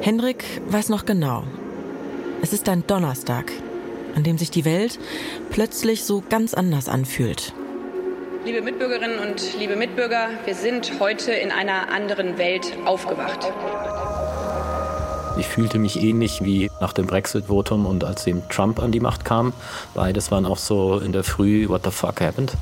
Hendrik 0.00 0.44
weiß 0.68 0.90
noch 0.90 1.06
genau. 1.06 1.42
Es 2.40 2.52
ist 2.52 2.68
ein 2.68 2.86
Donnerstag, 2.86 3.50
an 4.14 4.22
dem 4.22 4.38
sich 4.38 4.50
die 4.50 4.64
Welt 4.64 4.98
plötzlich 5.50 6.04
so 6.04 6.22
ganz 6.28 6.54
anders 6.54 6.88
anfühlt. 6.88 7.52
Liebe 8.44 8.62
Mitbürgerinnen 8.62 9.18
und 9.18 9.58
liebe 9.58 9.74
Mitbürger, 9.74 10.28
wir 10.44 10.54
sind 10.54 11.00
heute 11.00 11.32
in 11.32 11.50
einer 11.50 11.90
anderen 11.90 12.38
Welt 12.38 12.72
aufgewacht. 12.84 13.52
Ich 15.36 15.46
fühlte 15.46 15.78
mich 15.78 16.00
ähnlich 16.00 16.44
wie 16.44 16.70
nach 16.80 16.92
dem 16.92 17.06
Brexit-Votum 17.06 17.84
und 17.84 18.04
als 18.04 18.26
eben 18.26 18.42
Trump 18.48 18.80
an 18.80 18.92
die 18.92 19.00
Macht 19.00 19.24
kam. 19.24 19.52
Beides 19.94 20.30
waren 20.30 20.46
auch 20.46 20.58
so 20.58 20.98
in 20.98 21.12
der 21.12 21.24
Früh, 21.24 21.68
what 21.68 21.84
the 21.84 21.90
fuck 21.90 22.20
happened? 22.20 22.52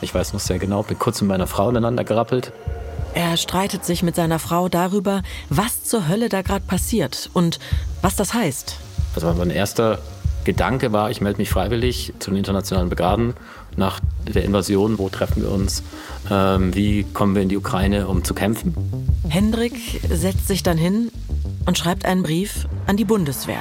Ich 0.00 0.14
weiß 0.14 0.32
noch 0.32 0.40
sehr 0.40 0.58
genau, 0.58 0.82
bin 0.82 0.98
kurz 0.98 1.20
mit 1.20 1.28
meiner 1.28 1.46
Frau 1.46 1.68
aneinander 1.68 2.04
gerappelt. 2.04 2.52
Er 3.14 3.36
streitet 3.36 3.84
sich 3.84 4.02
mit 4.02 4.16
seiner 4.16 4.38
Frau 4.38 4.68
darüber, 4.68 5.22
was 5.48 5.84
zur 5.84 6.08
Hölle 6.08 6.28
da 6.28 6.42
gerade 6.42 6.64
passiert 6.64 7.30
und 7.34 7.58
was 8.00 8.16
das 8.16 8.32
heißt. 8.32 8.76
Also 9.14 9.32
mein 9.34 9.50
erster 9.50 9.98
Gedanke 10.44 10.92
war, 10.92 11.10
ich 11.10 11.20
melde 11.20 11.38
mich 11.38 11.50
freiwillig 11.50 12.14
zu 12.18 12.30
den 12.30 12.38
internationalen 12.38 12.88
Brigaden 12.88 13.34
nach 13.76 14.00
der 14.26 14.44
Invasion. 14.44 14.98
Wo 14.98 15.08
treffen 15.08 15.42
wir 15.42 15.50
uns? 15.50 15.82
Ähm, 16.30 16.74
wie 16.74 17.04
kommen 17.04 17.34
wir 17.34 17.42
in 17.42 17.48
die 17.48 17.56
Ukraine, 17.56 18.08
um 18.08 18.24
zu 18.24 18.34
kämpfen? 18.34 18.74
Hendrik 19.28 19.74
setzt 20.08 20.48
sich 20.48 20.62
dann 20.62 20.78
hin 20.78 21.10
und 21.66 21.78
schreibt 21.78 22.04
einen 22.04 22.22
Brief 22.22 22.66
an 22.86 22.96
die 22.96 23.04
Bundeswehr. 23.04 23.60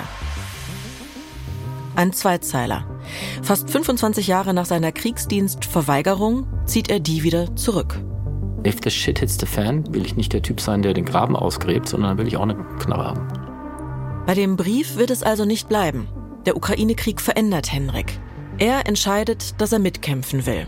Ein 1.96 2.14
Zweizeiler. 2.14 2.86
Fast 3.44 3.70
25 3.70 4.28
Jahre 4.28 4.54
nach 4.54 4.66
seiner 4.66 4.92
Kriegsdienstverweigerung 4.92 6.48
zieht 6.66 6.90
er 6.90 7.00
die 7.00 7.24
wieder 7.24 7.56
zurück. 7.56 8.00
If 8.66 8.80
the 8.84 8.92
shit 8.92 9.20
hits 9.20 9.40
the 9.40 9.46
fan, 9.46 9.92
will 9.94 10.06
ich 10.06 10.16
nicht 10.16 10.34
der 10.34 10.44
Typ 10.44 10.62
sein, 10.62 10.82
der 10.82 10.94
den 10.94 11.06
Graben 11.06 11.36
ausgräbt, 11.36 11.90
sondern 11.90 12.18
will 12.18 12.28
ich 12.28 12.38
auch 12.38 12.44
eine 12.44 12.56
Knarre 12.80 13.06
haben. 13.06 13.28
Bei 14.28 14.36
dem 14.36 14.56
Brief 14.56 14.98
wird 14.98 15.10
es 15.10 15.24
also 15.24 15.46
nicht 15.46 15.68
bleiben. 15.68 16.08
Der 16.46 16.56
Ukraine-Krieg 16.56 17.22
verändert 17.22 17.72
Henrik. 17.72 18.20
Er 18.60 18.88
entscheidet, 18.88 19.60
dass 19.60 19.72
er 19.72 19.80
mitkämpfen 19.80 20.46
will. 20.46 20.68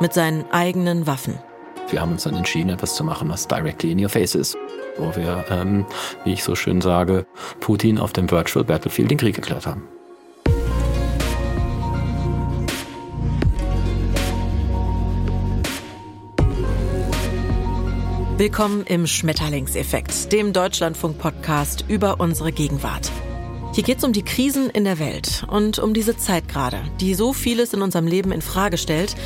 Mit 0.00 0.12
seinen 0.12 0.44
eigenen 0.50 1.06
Waffen. 1.06 1.38
Wir 1.90 2.00
haben 2.00 2.12
uns 2.12 2.24
dann 2.24 2.34
entschieden, 2.34 2.70
etwas 2.70 2.96
zu 2.96 3.04
machen, 3.04 3.28
was 3.28 3.46
directly 3.46 3.92
in 3.92 4.02
your 4.02 4.08
face 4.08 4.34
ist. 4.34 4.56
Wo 4.96 5.14
wir, 5.14 5.44
ähm, 5.50 5.86
wie 6.24 6.32
ich 6.32 6.42
so 6.42 6.56
schön 6.56 6.80
sage, 6.80 7.24
Putin 7.60 7.98
auf 7.98 8.12
dem 8.12 8.30
Virtual 8.30 8.64
Battlefield 8.64 9.10
den 9.10 9.18
Krieg 9.18 9.36
erklärt 9.36 9.66
haben. 9.66 9.88
Willkommen 18.38 18.84
im 18.84 19.08
Schmetterlingseffekt, 19.08 20.30
dem 20.30 20.52
Deutschlandfunk-Podcast 20.52 21.86
über 21.88 22.20
unsere 22.20 22.52
Gegenwart. 22.52 23.10
Hier 23.74 23.82
geht 23.82 23.98
es 23.98 24.04
um 24.04 24.12
die 24.12 24.22
Krisen 24.22 24.70
in 24.70 24.84
der 24.84 25.00
Welt 25.00 25.44
und 25.50 25.80
um 25.80 25.92
diese 25.92 26.16
Zeit 26.16 26.46
gerade, 26.46 26.80
die 27.00 27.14
so 27.14 27.32
vieles 27.32 27.74
in 27.74 27.82
unserem 27.82 28.06
Leben 28.06 28.30
in 28.30 28.40
Frage 28.40 28.78
stellt, 28.78 29.16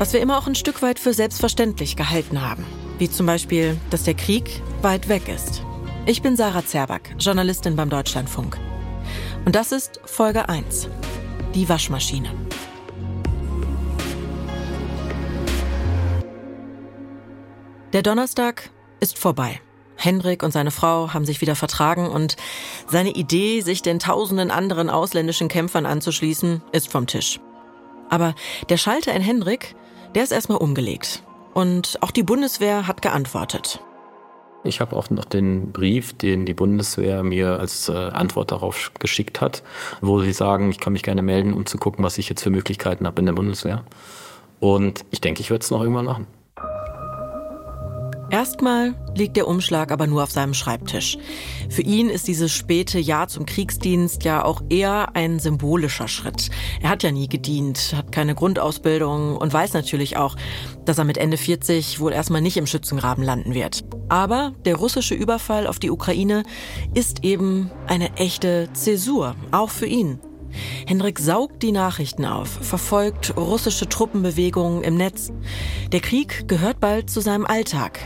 was 0.00 0.12
wir 0.12 0.18
immer 0.18 0.38
auch 0.38 0.48
ein 0.48 0.56
Stück 0.56 0.82
weit 0.82 0.98
für 0.98 1.14
selbstverständlich 1.14 1.94
gehalten 1.94 2.42
haben. 2.42 2.66
Wie 2.98 3.08
zum 3.08 3.26
Beispiel, 3.26 3.76
dass 3.90 4.02
der 4.02 4.14
Krieg 4.14 4.60
weit 4.82 5.08
weg 5.08 5.28
ist. 5.28 5.62
Ich 6.06 6.20
bin 6.20 6.36
Sarah 6.36 6.66
Zerback, 6.66 7.14
Journalistin 7.16 7.76
beim 7.76 7.90
Deutschlandfunk. 7.90 8.58
Und 9.44 9.54
das 9.54 9.70
ist 9.70 10.00
Folge 10.04 10.48
1. 10.48 10.88
Die 11.54 11.68
Waschmaschine. 11.68 12.47
Der 17.94 18.02
Donnerstag 18.02 18.68
ist 19.00 19.18
vorbei. 19.18 19.62
Hendrik 19.96 20.42
und 20.42 20.52
seine 20.52 20.70
Frau 20.70 21.14
haben 21.14 21.24
sich 21.24 21.40
wieder 21.40 21.56
vertragen 21.56 22.06
und 22.06 22.36
seine 22.86 23.12
Idee, 23.12 23.62
sich 23.62 23.80
den 23.80 23.98
tausenden 23.98 24.50
anderen 24.50 24.90
ausländischen 24.90 25.48
Kämpfern 25.48 25.86
anzuschließen, 25.86 26.60
ist 26.72 26.92
vom 26.92 27.06
Tisch. 27.06 27.40
Aber 28.10 28.34
der 28.68 28.76
Schalter 28.76 29.14
in 29.14 29.22
Hendrik, 29.22 29.74
der 30.14 30.22
ist 30.22 30.32
erstmal 30.32 30.58
umgelegt. 30.58 31.22
Und 31.54 31.98
auch 32.02 32.10
die 32.10 32.22
Bundeswehr 32.22 32.86
hat 32.86 33.00
geantwortet. 33.00 33.80
Ich 34.64 34.80
habe 34.82 34.94
auch 34.94 35.08
noch 35.08 35.24
den 35.24 35.72
Brief, 35.72 36.12
den 36.12 36.44
die 36.44 36.52
Bundeswehr 36.52 37.22
mir 37.22 37.58
als 37.58 37.88
äh, 37.88 37.92
Antwort 37.92 38.52
darauf 38.52 38.92
geschickt 38.98 39.40
hat, 39.40 39.62
wo 40.02 40.20
sie 40.20 40.32
sagen, 40.32 40.70
ich 40.70 40.78
kann 40.78 40.92
mich 40.92 41.02
gerne 41.02 41.22
melden, 41.22 41.54
um 41.54 41.64
zu 41.64 41.78
gucken, 41.78 42.04
was 42.04 42.18
ich 42.18 42.28
jetzt 42.28 42.42
für 42.42 42.50
Möglichkeiten 42.50 43.06
habe 43.06 43.18
in 43.20 43.26
der 43.26 43.32
Bundeswehr. 43.32 43.82
Und 44.60 45.06
ich 45.10 45.22
denke, 45.22 45.40
ich 45.40 45.48
werde 45.48 45.62
es 45.62 45.70
noch 45.70 45.80
irgendwann 45.80 46.04
machen. 46.04 46.26
Erstmal 48.30 48.94
liegt 49.14 49.36
der 49.36 49.48
Umschlag 49.48 49.90
aber 49.90 50.06
nur 50.06 50.22
auf 50.22 50.30
seinem 50.30 50.52
Schreibtisch. 50.52 51.16
Für 51.70 51.80
ihn 51.80 52.10
ist 52.10 52.28
dieses 52.28 52.52
späte 52.52 52.98
Ja 52.98 53.26
zum 53.26 53.46
Kriegsdienst 53.46 54.24
ja 54.24 54.44
auch 54.44 54.62
eher 54.68 55.16
ein 55.16 55.38
symbolischer 55.38 56.08
Schritt. 56.08 56.50
Er 56.82 56.90
hat 56.90 57.02
ja 57.02 57.10
nie 57.10 57.28
gedient, 57.28 57.94
hat 57.96 58.12
keine 58.12 58.34
Grundausbildung 58.34 59.36
und 59.36 59.52
weiß 59.52 59.72
natürlich 59.72 60.18
auch, 60.18 60.36
dass 60.84 60.98
er 60.98 61.04
mit 61.04 61.16
Ende 61.16 61.38
40 61.38 62.00
wohl 62.00 62.12
erstmal 62.12 62.42
nicht 62.42 62.58
im 62.58 62.66
Schützengraben 62.66 63.24
landen 63.24 63.54
wird. 63.54 63.84
Aber 64.10 64.52
der 64.66 64.76
russische 64.76 65.14
Überfall 65.14 65.66
auf 65.66 65.78
die 65.78 65.90
Ukraine 65.90 66.42
ist 66.92 67.24
eben 67.24 67.70
eine 67.86 68.14
echte 68.16 68.68
Zäsur, 68.74 69.36
auch 69.52 69.70
für 69.70 69.86
ihn. 69.86 70.20
Hendrik 70.86 71.18
saugt 71.18 71.62
die 71.62 71.72
Nachrichten 71.72 72.24
auf, 72.24 72.48
verfolgt 72.48 73.36
russische 73.36 73.88
Truppenbewegungen 73.88 74.82
im 74.82 74.96
Netz. 74.96 75.30
Der 75.92 76.00
Krieg 76.00 76.48
gehört 76.48 76.80
bald 76.80 77.10
zu 77.10 77.20
seinem 77.20 77.46
Alltag. 77.46 78.00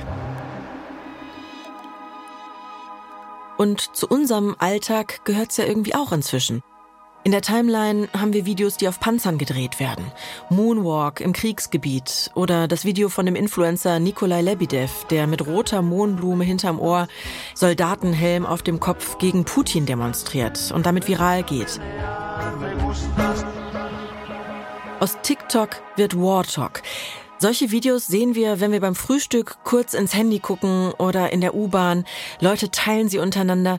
Und 3.58 3.94
zu 3.94 4.08
unserem 4.08 4.56
Alltag 4.58 5.24
gehört 5.24 5.50
es 5.50 5.56
ja 5.56 5.64
irgendwie 5.64 5.94
auch 5.94 6.12
inzwischen. 6.12 6.62
In 7.24 7.30
der 7.30 7.40
Timeline 7.40 8.08
haben 8.18 8.32
wir 8.32 8.46
Videos, 8.46 8.76
die 8.76 8.88
auf 8.88 8.98
Panzern 8.98 9.38
gedreht 9.38 9.78
werden. 9.78 10.10
Moonwalk 10.50 11.20
im 11.20 11.32
Kriegsgebiet 11.32 12.32
oder 12.34 12.66
das 12.66 12.84
Video 12.84 13.08
von 13.08 13.26
dem 13.26 13.36
Influencer 13.36 14.00
Nikolai 14.00 14.42
Lebedev, 14.42 15.04
der 15.04 15.28
mit 15.28 15.46
roter 15.46 15.82
Mohnblume 15.82 16.42
hinterm 16.42 16.80
Ohr, 16.80 17.06
Soldatenhelm 17.54 18.44
auf 18.44 18.62
dem 18.62 18.80
Kopf 18.80 19.18
gegen 19.18 19.44
Putin 19.44 19.86
demonstriert 19.86 20.72
und 20.74 20.84
damit 20.84 21.06
viral 21.06 21.44
geht. 21.44 21.78
Aus 24.98 25.16
TikTok 25.22 25.80
wird 25.94 26.16
War 26.16 26.42
Talk. 26.42 26.82
Solche 27.38 27.70
Videos 27.70 28.08
sehen 28.08 28.34
wir, 28.34 28.58
wenn 28.58 28.72
wir 28.72 28.80
beim 28.80 28.96
Frühstück 28.96 29.58
kurz 29.62 29.94
ins 29.94 30.12
Handy 30.12 30.40
gucken 30.40 30.92
oder 30.98 31.32
in 31.32 31.40
der 31.40 31.54
U-Bahn. 31.54 32.04
Leute 32.40 32.72
teilen 32.72 33.08
sie 33.08 33.18
untereinander. 33.18 33.78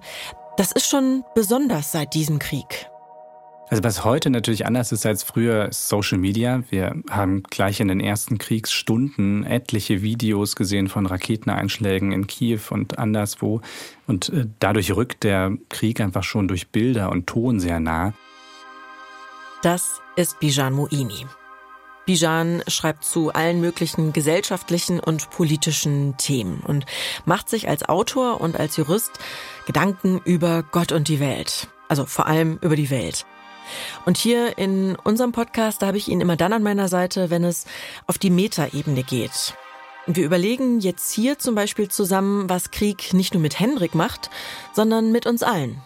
Das 0.56 0.72
ist 0.72 0.88
schon 0.88 1.26
besonders 1.36 1.92
seit 1.92 2.14
diesem 2.14 2.40
Krieg. 2.40 2.88
Also 3.74 3.84
was 3.84 4.06
heute 4.06 4.30
natürlich 4.30 4.68
anders 4.68 4.92
ist 4.92 5.04
als 5.04 5.24
früher, 5.24 5.70
ist 5.70 5.90
Social 5.90 6.20
Media. 6.20 6.64
Wir 6.70 6.96
haben 7.10 7.42
gleich 7.42 7.80
in 7.80 7.88
den 7.88 8.02
ersten 8.02 8.38
Kriegsstunden 8.38 9.44
etliche 9.48 10.04
Videos 10.04 10.56
gesehen 10.56 10.90
von 10.90 11.08
Raketeneinschlägen 11.08 12.12
in 12.12 12.28
Kiew 12.28 12.60
und 12.70 13.00
anderswo. 13.00 13.62
Und 14.06 14.30
äh, 14.30 14.46
dadurch 14.60 14.96
rückt 14.96 15.24
der 15.24 15.58
Krieg 15.70 16.02
einfach 16.02 16.22
schon 16.22 16.48
durch 16.48 16.68
Bilder 16.68 17.10
und 17.10 17.26
Ton 17.26 17.60
sehr 17.60 17.80
nah. 17.80 18.14
Das 19.64 20.02
ist 20.18 20.40
Bijan 20.40 20.74
Moini. 20.74 21.26
Bijan 22.06 22.62
schreibt 22.68 23.04
zu 23.04 23.34
allen 23.34 23.60
möglichen 23.60 24.14
gesellschaftlichen 24.14 25.00
und 25.00 25.32
politischen 25.32 26.16
Themen 26.18 26.60
und 26.60 26.86
macht 27.26 27.50
sich 27.50 27.68
als 27.68 27.90
Autor 27.90 28.40
und 28.40 28.56
als 28.56 28.78
Jurist 28.78 29.14
Gedanken 29.66 30.22
über 30.26 30.62
Gott 30.62 30.92
und 30.92 31.08
die 31.08 31.20
Welt. 31.20 31.70
Also 31.88 32.06
vor 32.06 32.28
allem 32.28 32.60
über 32.62 32.76
die 32.76 32.92
Welt. 32.92 33.26
Und 34.06 34.18
hier 34.18 34.58
in 34.58 34.96
unserem 35.04 35.32
Podcast, 35.32 35.82
da 35.82 35.88
habe 35.88 35.98
ich 35.98 36.08
ihn 36.08 36.22
immer 36.22 36.36
dann 36.36 36.54
an 36.54 36.64
meiner 36.64 36.88
Seite, 36.88 37.30
wenn 37.30 37.44
es 37.44 37.66
auf 38.08 38.18
die 38.18 38.30
Metaebene 38.30 39.04
geht. 39.04 39.56
Wir 40.06 40.26
überlegen 40.26 40.80
jetzt 40.80 41.14
hier 41.14 41.40
zum 41.40 41.56
Beispiel 41.56 41.88
zusammen, 41.88 42.50
was 42.50 42.72
Krieg 42.72 43.14
nicht 43.14 43.34
nur 43.34 43.42
mit 43.42 43.60
Hendrik 43.60 43.96
macht, 43.96 44.30
sondern 44.74 45.12
mit 45.12 45.26
uns 45.26 45.44
allen. 45.44 45.82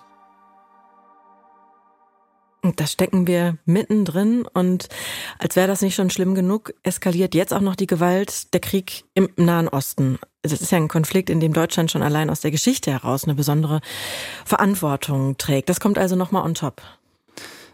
Da 2.75 2.87
stecken 2.87 3.27
wir 3.27 3.57
mittendrin 3.65 4.45
und 4.51 4.89
als 5.37 5.55
wäre 5.55 5.67
das 5.67 5.81
nicht 5.81 5.95
schon 5.95 6.09
schlimm 6.09 6.33
genug, 6.33 6.73
eskaliert 6.83 7.35
jetzt 7.35 7.53
auch 7.53 7.61
noch 7.61 7.75
die 7.75 7.87
Gewalt, 7.87 8.53
der 8.53 8.59
Krieg 8.59 9.05
im 9.13 9.29
Nahen 9.35 9.67
Osten. 9.67 10.17
Das 10.41 10.53
ist 10.53 10.71
ja 10.71 10.77
ein 10.77 10.87
Konflikt, 10.87 11.29
in 11.29 11.39
dem 11.39 11.53
Deutschland 11.53 11.91
schon 11.91 12.01
allein 12.01 12.29
aus 12.29 12.41
der 12.41 12.51
Geschichte 12.51 12.91
heraus 12.91 13.25
eine 13.25 13.35
besondere 13.35 13.81
Verantwortung 14.43 15.37
trägt. 15.37 15.69
Das 15.69 15.79
kommt 15.79 15.97
also 15.97 16.15
nochmal 16.15 16.43
on 16.43 16.55
top. 16.55 16.81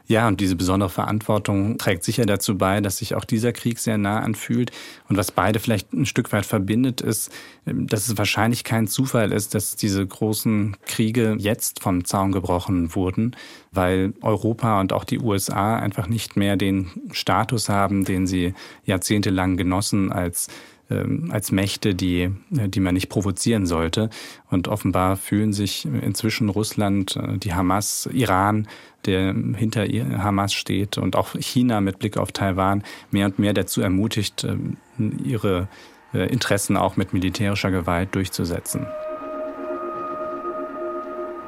Ja, 0.05 0.27
und 0.27 0.41
diese 0.41 0.57
besondere 0.57 0.89
Verantwortung 0.89 1.77
trägt 1.77 2.03
sicher 2.03 2.25
dazu 2.25 2.57
bei, 2.57 2.81
dass 2.81 2.97
sich 2.97 3.15
auch 3.15 3.23
dieser 3.23 3.53
Krieg 3.53 3.79
sehr 3.79 3.97
nah 3.97 4.19
anfühlt. 4.19 4.71
Und 5.07 5.15
was 5.15 5.31
beide 5.31 5.59
vielleicht 5.59 5.94
ein 5.94 6.05
Stück 6.05 6.33
weit 6.33 6.45
verbindet, 6.45 7.00
ist, 7.00 7.31
dass 7.65 8.09
es 8.09 8.17
wahrscheinlich 8.17 8.65
kein 8.65 8.88
Zufall 8.88 9.31
ist, 9.31 9.55
dass 9.55 9.77
diese 9.77 10.05
großen 10.05 10.75
Kriege 10.85 11.38
jetzt 11.39 11.81
vom 11.81 12.03
Zaun 12.03 12.33
gebrochen 12.33 12.94
wurden, 12.95 13.35
weil 13.71 14.13
Europa 14.21 14.81
und 14.81 14.91
auch 14.91 15.05
die 15.05 15.19
USA 15.19 15.77
einfach 15.77 16.07
nicht 16.07 16.35
mehr 16.35 16.57
den 16.57 16.91
Status 17.13 17.69
haben, 17.69 18.03
den 18.03 18.27
sie 18.27 18.53
jahrzehntelang 18.85 19.56
genossen 19.56 20.11
als 20.11 20.49
ähm, 20.89 21.29
als 21.31 21.53
Mächte, 21.53 21.95
die, 21.95 22.29
die 22.49 22.81
man 22.81 22.94
nicht 22.94 23.07
provozieren 23.07 23.65
sollte. 23.65 24.09
Und 24.49 24.67
offenbar 24.67 25.15
fühlen 25.15 25.53
sich 25.53 25.85
inzwischen 25.85 26.49
Russland, 26.49 27.15
äh, 27.15 27.38
die 27.38 27.53
Hamas, 27.53 28.09
Iran, 28.11 28.67
der 29.05 29.33
hinter 29.55 29.85
Hamas 29.85 30.53
steht 30.53 30.97
und 30.97 31.15
auch 31.15 31.35
China 31.39 31.81
mit 31.81 32.00
Blick 32.00 32.17
auf 32.17 32.31
Taiwan 32.31 32.83
mehr 33.11 33.25
und 33.25 33.39
mehr 33.39 33.53
dazu 33.53 33.81
ermutigt, 33.81 34.44
ähm, 34.44 34.77
ihre 35.23 35.67
äh, 36.13 36.31
Interessen 36.31 36.77
auch 36.77 36.95
mit 36.95 37.13
militärischer 37.13 37.71
Gewalt 37.71 38.15
durchzusetzen. 38.15 38.88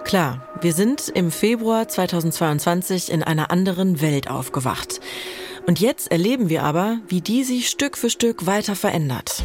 Klar, 0.03 0.47
wir 0.61 0.73
sind 0.73 1.09
im 1.09 1.31
Februar 1.31 1.87
2022 1.87 3.11
in 3.11 3.23
einer 3.23 3.49
anderen 3.49 4.01
Welt 4.01 4.29
aufgewacht. 4.29 5.01
Und 5.65 5.79
jetzt 5.79 6.11
erleben 6.11 6.47
wir 6.47 6.63
aber, 6.63 6.99
wie 7.07 7.21
die 7.21 7.43
sich 7.43 7.69
Stück 7.69 7.97
für 7.97 8.11
Stück 8.11 8.45
weiter 8.45 8.75
verändert. 8.75 9.43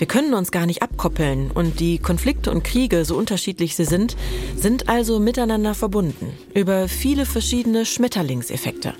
Wir 0.00 0.06
können 0.06 0.32
uns 0.32 0.50
gar 0.50 0.64
nicht 0.64 0.82
abkoppeln 0.82 1.50
und 1.50 1.78
die 1.78 1.98
Konflikte 1.98 2.50
und 2.50 2.64
Kriege, 2.64 3.04
so 3.04 3.18
unterschiedlich 3.18 3.76
sie 3.76 3.84
sind, 3.84 4.16
sind 4.56 4.88
also 4.88 5.18
miteinander 5.18 5.74
verbunden 5.74 6.32
über 6.54 6.88
viele 6.88 7.26
verschiedene 7.26 7.84
Schmetterlingseffekte. 7.84 8.94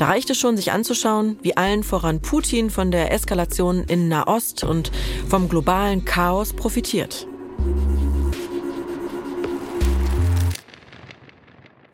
Da 0.00 0.06
reicht 0.06 0.28
es 0.30 0.38
schon, 0.38 0.56
sich 0.56 0.72
anzuschauen, 0.72 1.38
wie 1.40 1.56
allen 1.56 1.84
voran 1.84 2.20
Putin 2.20 2.68
von 2.68 2.90
der 2.90 3.12
Eskalation 3.12 3.84
in 3.84 4.08
Nahost 4.08 4.64
und 4.64 4.90
vom 5.28 5.48
globalen 5.48 6.04
Chaos 6.04 6.52
profitiert. 6.52 7.28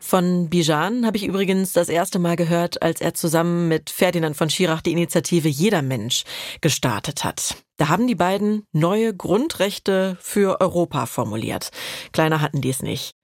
Von 0.07 0.47
Bijan 0.49 1.05
habe 1.05 1.17
ich 1.17 1.25
übrigens 1.25 1.73
das 1.73 1.89
erste 1.89 2.17
Mal 2.17 2.37
gehört, 2.37 2.81
als 2.81 3.01
er 3.01 3.13
zusammen 3.13 3.67
mit 3.67 3.89
Ferdinand 3.89 4.37
von 4.37 4.49
Schirach 4.49 4.79
die 4.79 4.93
Initiative 4.93 5.49
Jeder 5.49 5.81
Mensch 5.81 6.23
gestartet 6.61 7.25
hat. 7.25 7.57
Da 7.75 7.89
haben 7.89 8.07
die 8.07 8.15
beiden 8.15 8.63
neue 8.71 9.13
Grundrechte 9.13 10.17
für 10.21 10.61
Europa 10.61 11.07
formuliert. 11.07 11.71
Kleiner 12.13 12.39
hatten 12.39 12.61
die 12.61 12.69
es 12.69 12.81
nicht. 12.81 13.15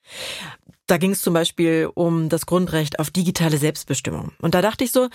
Da 0.86 0.98
ging 0.98 1.12
es 1.12 1.22
zum 1.22 1.34
Beispiel 1.34 1.90
um 1.96 2.28
das 2.28 2.46
Grundrecht 2.46 3.00
auf 3.00 3.12
digitale 3.12 3.58
Selbstbestimmung. 3.58 4.34
Und 4.42 4.54
da 4.54 4.62
dachte 4.62 4.84
ich 4.84 4.92
so, 4.92 5.08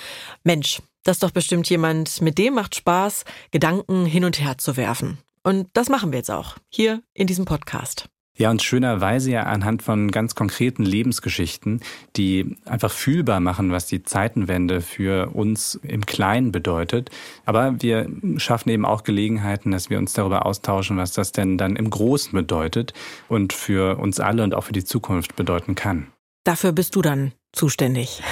Mensch, 0.44 0.80
das 1.04 1.16
ist 1.16 1.22
doch 1.22 1.32
bestimmt 1.32 1.68
jemand, 1.68 2.22
mit 2.22 2.38
dem 2.38 2.54
macht 2.54 2.76
Spaß, 2.76 3.26
Gedanken 3.50 4.06
hin 4.06 4.24
und 4.24 4.40
her 4.40 4.56
zu 4.56 4.78
werfen. 4.78 5.18
Und 5.42 5.68
das 5.74 5.90
machen 5.90 6.12
wir 6.12 6.18
jetzt 6.20 6.30
auch, 6.30 6.56
hier 6.70 7.02
in 7.12 7.26
diesem 7.26 7.44
Podcast. 7.44 8.08
Ja, 8.38 8.50
und 8.50 8.62
schönerweise 8.62 9.32
ja 9.32 9.42
anhand 9.42 9.82
von 9.82 10.12
ganz 10.12 10.36
konkreten 10.36 10.84
Lebensgeschichten, 10.84 11.80
die 12.16 12.56
einfach 12.64 12.92
fühlbar 12.92 13.40
machen, 13.40 13.72
was 13.72 13.86
die 13.86 14.04
Zeitenwende 14.04 14.80
für 14.80 15.34
uns 15.34 15.74
im 15.82 16.06
Kleinen 16.06 16.52
bedeutet. 16.52 17.10
Aber 17.44 17.82
wir 17.82 18.08
schaffen 18.36 18.70
eben 18.70 18.86
auch 18.86 19.02
Gelegenheiten, 19.02 19.72
dass 19.72 19.90
wir 19.90 19.98
uns 19.98 20.12
darüber 20.12 20.46
austauschen, 20.46 20.96
was 20.96 21.12
das 21.12 21.32
denn 21.32 21.58
dann 21.58 21.74
im 21.74 21.90
Großen 21.90 22.30
bedeutet 22.30 22.94
und 23.28 23.52
für 23.52 23.98
uns 23.98 24.20
alle 24.20 24.44
und 24.44 24.54
auch 24.54 24.64
für 24.64 24.72
die 24.72 24.84
Zukunft 24.84 25.34
bedeuten 25.34 25.74
kann. 25.74 26.06
Dafür 26.44 26.70
bist 26.70 26.94
du 26.94 27.02
dann 27.02 27.32
zuständig. 27.52 28.22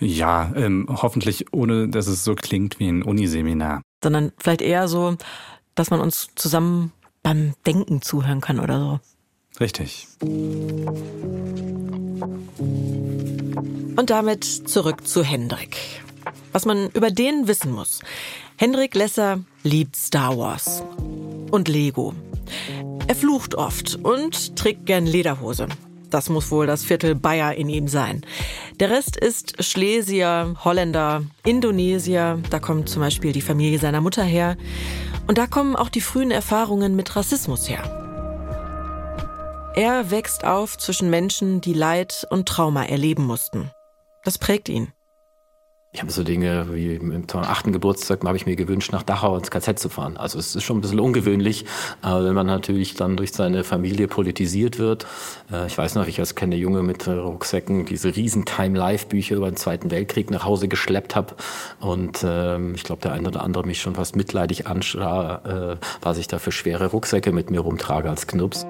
Ja, 0.00 0.52
ähm, 0.56 0.86
hoffentlich 0.88 1.52
ohne, 1.52 1.88
dass 1.88 2.08
es 2.08 2.24
so 2.24 2.34
klingt 2.34 2.80
wie 2.80 2.88
ein 2.88 3.02
Uniseminar. 3.02 3.82
Sondern 4.02 4.32
vielleicht 4.38 4.62
eher 4.62 4.88
so, 4.88 5.16
dass 5.76 5.90
man 5.90 6.00
uns 6.00 6.30
zusammen 6.34 6.92
beim 7.22 7.54
Denken 7.64 8.02
zuhören 8.02 8.40
kann 8.40 8.58
oder 8.58 8.80
so. 8.80 9.00
Richtig. 9.60 10.08
Und 13.96 14.06
damit 14.06 14.44
zurück 14.44 15.06
zu 15.06 15.22
Hendrik. 15.22 15.76
Was 16.52 16.64
man 16.64 16.88
über 16.90 17.10
den 17.10 17.46
wissen 17.46 17.70
muss. 17.70 18.00
Hendrik 18.56 18.94
Lesser 18.94 19.40
liebt 19.62 19.94
Star 19.96 20.36
Wars 20.38 20.82
und 21.50 21.68
Lego. 21.68 22.14
Er 23.06 23.14
flucht 23.14 23.54
oft 23.54 23.96
und 24.02 24.56
trägt 24.56 24.86
gern 24.86 25.06
Lederhose. 25.06 25.68
Das 26.08 26.28
muss 26.28 26.50
wohl 26.50 26.66
das 26.66 26.84
Viertel 26.84 27.14
Bayer 27.14 27.54
in 27.54 27.68
ihm 27.68 27.86
sein. 27.86 28.22
Der 28.80 28.90
Rest 28.90 29.16
ist 29.16 29.62
Schlesier, 29.62 30.56
Holländer, 30.64 31.22
Indonesier. 31.44 32.42
Da 32.50 32.58
kommt 32.58 32.88
zum 32.88 33.02
Beispiel 33.02 33.32
die 33.32 33.40
Familie 33.40 33.78
seiner 33.78 34.00
Mutter 34.00 34.24
her. 34.24 34.56
Und 35.28 35.38
da 35.38 35.46
kommen 35.46 35.76
auch 35.76 35.88
die 35.88 36.00
frühen 36.00 36.30
Erfahrungen 36.30 36.96
mit 36.96 37.14
Rassismus 37.14 37.68
her. 37.68 37.99
Er 39.74 40.10
wächst 40.10 40.44
auf 40.44 40.76
zwischen 40.78 41.10
Menschen, 41.10 41.60
die 41.60 41.74
Leid 41.74 42.26
und 42.30 42.48
Trauma 42.48 42.84
erleben 42.84 43.24
mussten. 43.24 43.70
Das 44.24 44.36
prägt 44.36 44.68
ihn. 44.68 44.92
Ich 45.92 46.00
habe 46.00 46.12
so 46.12 46.22
Dinge 46.22 46.68
wie 46.72 46.94
im 46.94 47.24
achten 47.34 47.72
Geburtstag 47.72 48.24
habe 48.24 48.36
ich 48.36 48.46
mir 48.46 48.54
gewünscht, 48.54 48.92
nach 48.92 49.02
Dachau 49.02 49.36
ins 49.36 49.50
KZ 49.50 49.78
zu 49.78 49.88
fahren. 49.88 50.16
Also 50.16 50.38
es 50.38 50.54
ist 50.54 50.62
schon 50.62 50.78
ein 50.78 50.80
bisschen 50.80 51.00
ungewöhnlich, 51.00 51.64
aber 52.00 52.24
wenn 52.24 52.34
man 52.34 52.46
natürlich 52.46 52.94
dann 52.94 53.16
durch 53.16 53.32
seine 53.32 53.64
Familie 53.64 54.06
politisiert 54.06 54.78
wird. 54.78 55.06
Äh, 55.52 55.66
ich 55.66 55.76
weiß 55.76 55.96
noch, 55.96 56.06
ich 56.06 56.20
als 56.20 56.34
kleiner 56.36 56.56
Junge 56.56 56.82
mit 56.82 57.08
Rucksäcken 57.08 57.86
diese 57.86 58.14
riesen 58.14 58.44
Time-Life-Bücher 58.44 59.36
über 59.36 59.50
den 59.50 59.56
Zweiten 59.56 59.90
Weltkrieg 59.90 60.30
nach 60.30 60.44
Hause 60.44 60.68
geschleppt 60.68 61.16
habe. 61.16 61.34
Und 61.80 62.24
ähm, 62.24 62.74
ich 62.74 62.84
glaube, 62.84 63.02
der 63.02 63.12
eine 63.12 63.26
oder 63.26 63.42
andere 63.42 63.66
mich 63.66 63.80
schon 63.80 63.94
fast 63.96 64.14
mitleidig 64.14 64.68
anschaue, 64.68 65.78
äh, 65.80 65.86
was 66.02 66.18
ich 66.18 66.28
da 66.28 66.38
für 66.38 66.52
schwere 66.52 66.86
Rucksäcke 66.86 67.32
mit 67.32 67.50
mir 67.50 67.60
rumtrage 67.60 68.08
als 68.08 68.28
Knups. 68.28 68.64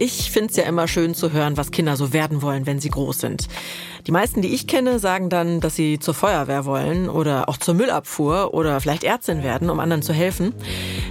Ich 0.00 0.30
finde 0.30 0.50
es 0.50 0.56
ja 0.56 0.62
immer 0.62 0.86
schön 0.86 1.14
zu 1.14 1.32
hören, 1.32 1.56
was 1.56 1.72
Kinder 1.72 1.96
so 1.96 2.12
werden 2.12 2.40
wollen, 2.40 2.66
wenn 2.66 2.78
sie 2.78 2.88
groß 2.88 3.18
sind. 3.18 3.48
Die 4.06 4.12
meisten, 4.12 4.42
die 4.42 4.54
ich 4.54 4.68
kenne, 4.68 5.00
sagen 5.00 5.28
dann, 5.28 5.60
dass 5.60 5.74
sie 5.74 5.98
zur 5.98 6.14
Feuerwehr 6.14 6.64
wollen 6.64 7.08
oder 7.08 7.48
auch 7.48 7.56
zur 7.56 7.74
Müllabfuhr 7.74 8.54
oder 8.54 8.80
vielleicht 8.80 9.02
Ärztin 9.02 9.42
werden, 9.42 9.70
um 9.70 9.80
anderen 9.80 10.02
zu 10.02 10.12
helfen. 10.12 10.54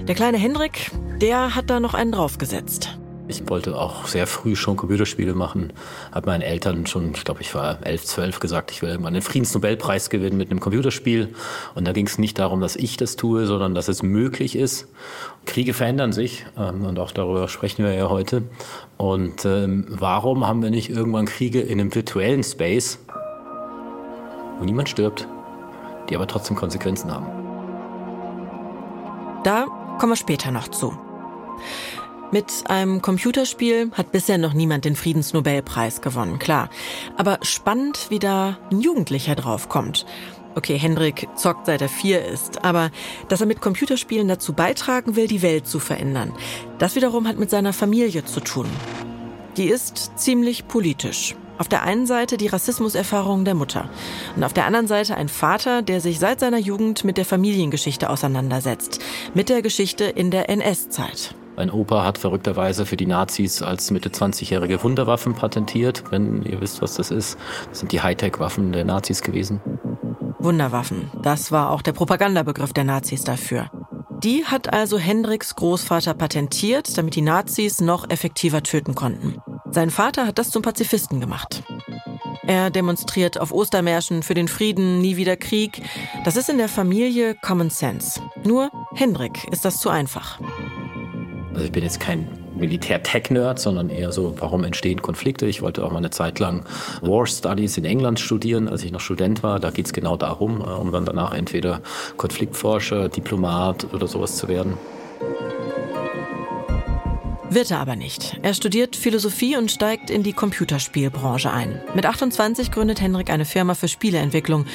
Der 0.07 0.15
kleine 0.15 0.37
Hendrik, 0.37 0.91
der 1.21 1.53
hat 1.53 1.69
da 1.69 1.81
noch 1.81 1.95
einen 1.95 2.13
draufgesetzt. 2.13 2.97
Ich 3.29 3.49
wollte 3.49 3.75
auch 3.75 4.07
sehr 4.07 4.25
früh 4.25 4.55
schon 4.55 4.77
Computerspiele 4.77 5.33
machen. 5.33 5.73
Habe 6.13 6.27
meinen 6.27 6.41
Eltern 6.41 6.87
schon, 6.87 7.11
ich 7.13 7.25
glaube, 7.25 7.41
ich 7.41 7.53
war 7.53 7.85
elf, 7.85 8.05
zwölf, 8.05 8.39
gesagt, 8.39 8.71
ich 8.71 8.81
will 8.81 8.89
irgendwann 8.89 9.13
den 9.13 9.21
Friedensnobelpreis 9.21 10.09
gewinnen 10.09 10.37
mit 10.37 10.49
einem 10.49 10.61
Computerspiel. 10.61 11.35
Und 11.75 11.85
da 11.85 11.91
ging 11.91 12.07
es 12.07 12.17
nicht 12.17 12.39
darum, 12.39 12.61
dass 12.61 12.77
ich 12.77 12.95
das 12.95 13.17
tue, 13.17 13.45
sondern 13.45 13.75
dass 13.75 13.89
es 13.89 14.01
möglich 14.01 14.55
ist. 14.55 14.87
Kriege 15.47 15.73
verändern 15.73 16.11
sich 16.11 16.45
ähm, 16.57 16.85
und 16.85 16.99
auch 16.99 17.11
darüber 17.11 17.47
sprechen 17.47 17.83
wir 17.83 17.93
ja 17.93 18.09
heute. 18.09 18.43
Und 18.97 19.45
ähm, 19.45 19.87
warum 19.89 20.45
haben 20.45 20.61
wir 20.61 20.69
nicht 20.69 20.89
irgendwann 20.91 21.25
Kriege 21.25 21.61
in 21.61 21.79
einem 21.79 21.95
virtuellen 21.95 22.43
Space, 22.43 22.99
wo 24.59 24.65
niemand 24.65 24.89
stirbt, 24.89 25.27
die 26.09 26.15
aber 26.15 26.27
trotzdem 26.27 26.55
Konsequenzen 26.55 27.11
haben? 27.11 27.25
Da 29.43 29.65
kommen 29.97 30.11
wir 30.11 30.17
später 30.17 30.51
noch 30.51 30.67
zu. 30.67 30.93
Mit 32.29 32.65
einem 32.67 33.01
Computerspiel 33.01 33.89
hat 33.93 34.11
bisher 34.11 34.37
noch 34.37 34.53
niemand 34.53 34.83
den 34.83 34.97
Friedensnobelpreis 34.97 36.01
gewonnen, 36.01 36.39
klar. 36.39 36.69
Aber 37.15 37.39
spannend, 37.41 38.07
wie 38.09 38.19
da 38.19 38.57
ein 38.69 38.81
Jugendlicher 38.81 39.35
draufkommt. 39.35 40.05
Okay, 40.57 40.79
Hendrik 40.79 41.27
zockt 41.35 41.67
seit 41.67 41.83
er 41.83 41.87
vier 41.87 42.25
ist, 42.25 42.65
aber 42.65 42.89
dass 43.29 43.41
er 43.41 43.45
mit 43.45 43.61
Computerspielen 43.61 44.27
dazu 44.27 44.53
beitragen 44.53 45.15
will, 45.15 45.27
die 45.27 45.43
Welt 45.43 45.67
zu 45.67 45.77
verändern, 45.77 46.33
das 46.79 46.95
wiederum 46.95 47.27
hat 47.27 47.37
mit 47.37 47.51
seiner 47.51 47.73
Familie 47.73 48.25
zu 48.25 48.39
tun. 48.39 48.65
Die 49.55 49.67
ist 49.67 50.17
ziemlich 50.17 50.67
politisch. 50.67 51.35
Auf 51.59 51.67
der 51.67 51.83
einen 51.83 52.07
Seite 52.07 52.37
die 52.37 52.47
Rassismuserfahrungen 52.47 53.45
der 53.45 53.53
Mutter 53.53 53.87
und 54.35 54.43
auf 54.43 54.53
der 54.53 54.65
anderen 54.65 54.87
Seite 54.87 55.15
ein 55.15 55.29
Vater, 55.29 55.83
der 55.83 56.01
sich 56.01 56.17
seit 56.17 56.39
seiner 56.39 56.57
Jugend 56.57 57.03
mit 57.03 57.17
der 57.17 57.25
Familiengeschichte 57.25 58.09
auseinandersetzt, 58.09 58.99
mit 59.35 59.49
der 59.49 59.61
Geschichte 59.61 60.05
in 60.05 60.31
der 60.31 60.49
NS-Zeit. 60.49 61.35
Mein 61.57 61.71
Opa 61.71 62.03
hat 62.03 62.19
verrückterweise 62.19 62.85
für 62.85 62.97
die 62.97 63.07
Nazis 63.07 63.63
als 63.63 63.89
Mitte 63.89 64.09
20-jährige 64.09 64.83
Wunderwaffen 64.83 65.33
patentiert, 65.33 66.03
wenn 66.11 66.43
ihr 66.43 66.61
wisst, 66.61 66.83
was 66.83 66.95
das 66.95 67.09
ist. 67.09 67.35
Das 67.69 67.79
sind 67.79 67.91
die 67.91 68.01
Hightech-Waffen 68.01 68.73
der 68.73 68.85
Nazis 68.85 69.23
gewesen. 69.23 69.59
Wunderwaffen, 70.39 71.11
das 71.21 71.51
war 71.51 71.71
auch 71.71 71.81
der 71.81 71.93
Propagandabegriff 71.93 72.73
der 72.73 72.83
Nazis 72.83 73.23
dafür. 73.23 73.69
Die 74.23 74.45
hat 74.45 74.73
also 74.73 74.97
Hendriks 74.97 75.55
Großvater 75.55 76.13
patentiert, 76.13 76.97
damit 76.97 77.15
die 77.15 77.21
Nazis 77.21 77.81
noch 77.81 78.09
effektiver 78.09 78.63
töten 78.63 78.95
konnten. 78.95 79.37
Sein 79.69 79.91
Vater 79.91 80.25
hat 80.25 80.39
das 80.39 80.49
zum 80.49 80.63
Pazifisten 80.63 81.19
gemacht. 81.19 81.63
Er 82.47 82.69
demonstriert 82.69 83.39
auf 83.39 83.51
Ostermärschen 83.51 84.23
für 84.23 84.33
den 84.33 84.47
Frieden, 84.47 84.99
nie 85.01 85.17
wieder 85.17 85.35
Krieg. 85.35 85.81
Das 86.23 86.37
ist 86.37 86.49
in 86.49 86.57
der 86.57 86.69
Familie 86.69 87.35
Common 87.35 87.69
Sense. 87.69 88.21
Nur 88.43 88.71
Hendrik 88.95 89.45
ist 89.51 89.65
das 89.65 89.79
zu 89.79 89.89
einfach. 89.89 90.39
Also 91.53 91.65
ich 91.65 91.71
bin 91.71 91.83
jetzt 91.83 91.99
kein 91.99 92.46
Militär-Tech-Nerd, 92.57 93.59
sondern 93.59 93.89
eher 93.89 94.11
so, 94.11 94.35
warum 94.39 94.63
entstehen 94.63 95.01
Konflikte. 95.01 95.45
Ich 95.45 95.61
wollte 95.61 95.85
auch 95.85 95.91
mal 95.91 95.97
eine 95.97 96.09
Zeit 96.09 96.39
lang 96.39 96.63
War 97.01 97.25
Studies 97.25 97.77
in 97.77 97.85
England 97.85 98.19
studieren, 98.19 98.67
als 98.67 98.83
ich 98.83 98.91
noch 98.91 99.01
Student 99.01 99.43
war. 99.43 99.59
Da 99.59 99.71
geht 99.71 99.85
es 99.85 99.93
genau 99.93 100.17
darum, 100.17 100.61
äh, 100.61 100.63
um 100.63 100.91
dann 100.91 101.05
danach 101.05 101.33
entweder 101.33 101.81
Konfliktforscher, 102.17 103.09
Diplomat 103.09 103.93
oder 103.93 104.07
sowas 104.07 104.37
zu 104.37 104.47
werden. 104.47 104.73
Wird 107.49 107.71
er 107.71 107.79
aber 107.79 107.95
nicht. 107.95 108.37
Er 108.41 108.53
studiert 108.53 108.95
Philosophie 108.97 109.55
und 109.55 109.71
steigt 109.71 110.09
in 110.09 110.21
die 110.21 110.33
Computerspielbranche 110.33 111.51
ein. 111.51 111.81
Mit 111.95 112.05
28 112.05 112.71
gründet 112.71 112.99
Henrik 112.99 113.29
eine 113.29 113.45
Firma 113.45 113.73
für 113.73 113.87
Spieleentwicklung 113.87 114.65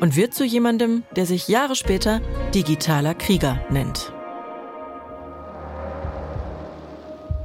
und 0.00 0.16
wird 0.16 0.34
zu 0.34 0.44
jemandem, 0.44 1.04
der 1.14 1.26
sich 1.26 1.46
Jahre 1.46 1.76
später 1.76 2.20
digitaler 2.52 3.14
Krieger 3.14 3.60
nennt. 3.70 4.12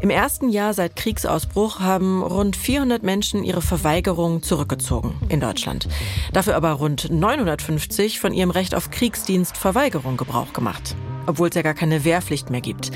Im 0.01 0.09
ersten 0.09 0.49
Jahr 0.49 0.73
seit 0.73 0.95
Kriegsausbruch 0.95 1.79
haben 1.79 2.23
rund 2.23 2.55
400 2.55 3.03
Menschen 3.03 3.43
ihre 3.43 3.61
Verweigerung 3.61 4.41
zurückgezogen 4.41 5.13
in 5.29 5.39
Deutschland. 5.39 5.87
Dafür 6.33 6.55
aber 6.55 6.71
rund 6.71 7.11
950 7.11 8.19
von 8.19 8.33
ihrem 8.33 8.49
Recht 8.49 8.73
auf 8.73 8.89
Kriegsdienstverweigerung 8.89 10.17
Gebrauch 10.17 10.53
gemacht, 10.53 10.95
obwohl 11.27 11.49
es 11.49 11.55
ja 11.55 11.61
gar 11.61 11.75
keine 11.75 12.03
Wehrpflicht 12.03 12.49
mehr 12.49 12.61
gibt. 12.61 12.89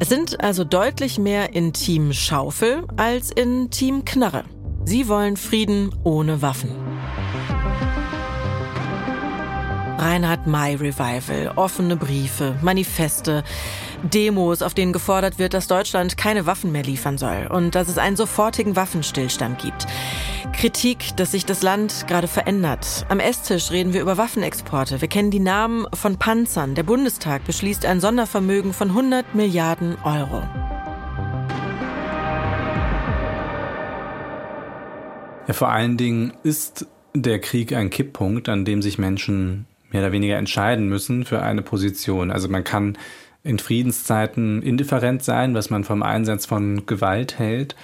Es 0.00 0.08
sind 0.08 0.40
also 0.40 0.64
deutlich 0.64 1.20
mehr 1.20 1.54
in 1.54 1.72
Team 1.72 2.12
Schaufel 2.12 2.82
als 2.96 3.30
in 3.30 3.70
Team 3.70 4.04
Knarre. 4.04 4.42
Sie 4.84 5.06
wollen 5.06 5.36
Frieden 5.36 5.94
ohne 6.02 6.42
Waffen. 6.42 6.70
Reinhard 9.98 10.46
May 10.46 10.76
Revival, 10.76 11.52
offene 11.56 11.96
Briefe, 11.96 12.54
Manifeste, 12.62 13.42
Demos, 14.02 14.62
auf 14.62 14.72
denen 14.72 14.92
gefordert 14.92 15.38
wird, 15.38 15.54
dass 15.54 15.66
Deutschland 15.66 16.16
keine 16.16 16.46
Waffen 16.46 16.70
mehr 16.70 16.84
liefern 16.84 17.18
soll 17.18 17.48
und 17.50 17.74
dass 17.74 17.88
es 17.88 17.98
einen 17.98 18.16
sofortigen 18.16 18.76
Waffenstillstand 18.76 19.60
gibt. 19.60 19.86
Kritik, 20.52 21.16
dass 21.16 21.32
sich 21.32 21.44
das 21.44 21.62
Land 21.62 22.06
gerade 22.06 22.28
verändert. 22.28 23.06
Am 23.08 23.20
Esstisch 23.20 23.70
reden 23.70 23.92
wir 23.92 24.00
über 24.00 24.16
Waffenexporte. 24.16 25.00
Wir 25.00 25.08
kennen 25.08 25.30
die 25.30 25.40
Namen 25.40 25.86
von 25.94 26.16
Panzern. 26.16 26.74
Der 26.74 26.84
Bundestag 26.84 27.44
beschließt 27.44 27.84
ein 27.84 28.00
Sondervermögen 28.00 28.72
von 28.72 28.90
100 28.90 29.34
Milliarden 29.34 29.96
Euro. 30.04 30.42
Ja, 35.48 35.54
vor 35.54 35.70
allen 35.70 35.96
Dingen 35.96 36.34
ist 36.42 36.86
der 37.14 37.40
Krieg 37.40 37.72
ein 37.72 37.90
Kipppunkt, 37.90 38.48
an 38.48 38.64
dem 38.64 38.82
sich 38.82 38.98
Menschen 38.98 39.66
mehr 39.90 40.02
oder 40.02 40.12
weniger 40.12 40.36
entscheiden 40.36 40.88
müssen 40.88 41.24
für 41.24 41.42
eine 41.42 41.62
Position. 41.62 42.30
Also 42.30 42.48
man 42.48 42.64
kann 42.64 42.98
in 43.44 43.58
Friedenszeiten 43.58 44.62
indifferent 44.62 45.22
sein, 45.22 45.54
was 45.54 45.70
man 45.70 45.84
vom 45.84 46.02
Einsatz 46.02 46.46
von 46.46 46.86
Gewalt 46.86 47.38
hält. 47.38 47.76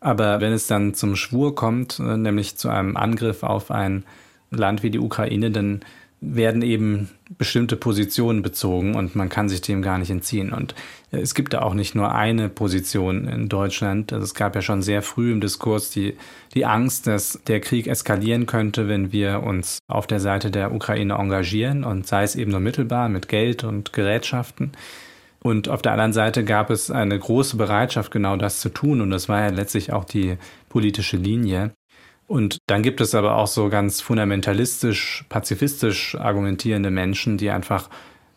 Aber 0.00 0.40
wenn 0.40 0.52
es 0.52 0.66
dann 0.66 0.94
zum 0.94 1.16
Schwur 1.16 1.54
kommt, 1.54 1.98
äh, 1.98 2.16
nämlich 2.16 2.56
zu 2.56 2.68
einem 2.68 2.96
Angriff 2.96 3.42
auf 3.42 3.70
ein 3.70 4.04
Land 4.50 4.82
wie 4.82 4.90
die 4.90 4.98
Ukraine, 4.98 5.50
dann 5.50 5.80
werden 6.20 6.60
eben 6.62 7.08
bestimmte 7.38 7.76
Positionen 7.76 8.42
bezogen 8.42 8.94
und 8.94 9.16
man 9.16 9.30
kann 9.30 9.48
sich 9.48 9.62
dem 9.62 9.80
gar 9.80 9.98
nicht 9.98 10.10
entziehen. 10.10 10.52
Und 10.52 10.74
äh, 11.12 11.18
es 11.18 11.34
gibt 11.34 11.54
da 11.54 11.62
auch 11.62 11.74
nicht 11.74 11.94
nur 11.94 12.14
eine 12.14 12.48
Position 12.48 13.26
in 13.26 13.48
Deutschland. 13.48 14.12
Also 14.12 14.24
es 14.24 14.34
gab 14.34 14.54
ja 14.54 14.62
schon 14.62 14.82
sehr 14.82 15.00
früh 15.02 15.32
im 15.32 15.40
Diskurs 15.40 15.90
die, 15.90 16.16
die 16.54 16.66
Angst, 16.66 17.06
dass 17.06 17.40
der 17.46 17.60
Krieg 17.60 17.86
eskalieren 17.86 18.46
könnte, 18.46 18.88
wenn 18.88 19.12
wir 19.12 19.42
uns 19.42 19.78
auf 19.88 20.06
der 20.06 20.20
Seite 20.20 20.50
der 20.50 20.74
Ukraine 20.74 21.14
engagieren 21.14 21.84
und 21.84 22.06
sei 22.06 22.22
es 22.22 22.36
eben 22.36 22.50
nur 22.50 22.60
mittelbar 22.60 23.08
mit 23.08 23.28
Geld 23.28 23.64
und 23.64 23.92
Gerätschaften. 23.92 24.72
Und 25.42 25.70
auf 25.70 25.80
der 25.80 25.92
anderen 25.92 26.12
Seite 26.12 26.44
gab 26.44 26.68
es 26.68 26.90
eine 26.90 27.18
große 27.18 27.56
Bereitschaft, 27.56 28.10
genau 28.10 28.36
das 28.36 28.60
zu 28.60 28.68
tun. 28.68 29.00
Und 29.00 29.10
das 29.10 29.28
war 29.30 29.40
ja 29.40 29.48
letztlich 29.48 29.90
auch 29.90 30.04
die 30.04 30.36
politische 30.68 31.16
Linie. 31.16 31.72
Und 32.30 32.58
dann 32.68 32.84
gibt 32.84 33.00
es 33.00 33.16
aber 33.16 33.34
auch 33.34 33.48
so 33.48 33.68
ganz 33.70 34.00
fundamentalistisch, 34.00 35.24
pazifistisch 35.28 36.14
argumentierende 36.14 36.92
Menschen, 36.92 37.38
die 37.38 37.50
einfach 37.50 37.90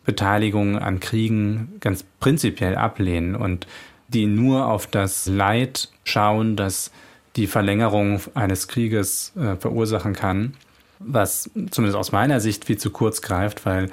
Beteiligung 0.04 0.76
an 0.76 0.98
Kriegen 0.98 1.74
ganz 1.78 2.04
prinzipiell 2.18 2.74
ablehnen 2.74 3.36
und 3.36 3.68
die 4.08 4.26
nur 4.26 4.66
auf 4.66 4.88
das 4.88 5.26
Leid 5.26 5.90
schauen, 6.02 6.56
das 6.56 6.90
die 7.36 7.46
Verlängerung 7.46 8.20
eines 8.34 8.66
Krieges 8.66 9.32
äh, 9.36 9.54
verursachen 9.54 10.12
kann, 10.12 10.54
was 10.98 11.48
zumindest 11.70 11.96
aus 11.96 12.10
meiner 12.10 12.40
Sicht 12.40 12.64
viel 12.64 12.78
zu 12.78 12.90
kurz 12.90 13.22
greift, 13.22 13.64
weil 13.64 13.92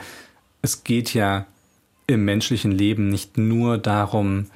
es 0.63 0.83
geht 0.83 1.13
ja 1.13 1.45
im 2.07 2.25
menschlichen 2.25 2.71
Leben 2.71 3.09
nicht 3.09 3.37
nur 3.37 3.77
darum, 3.77 4.47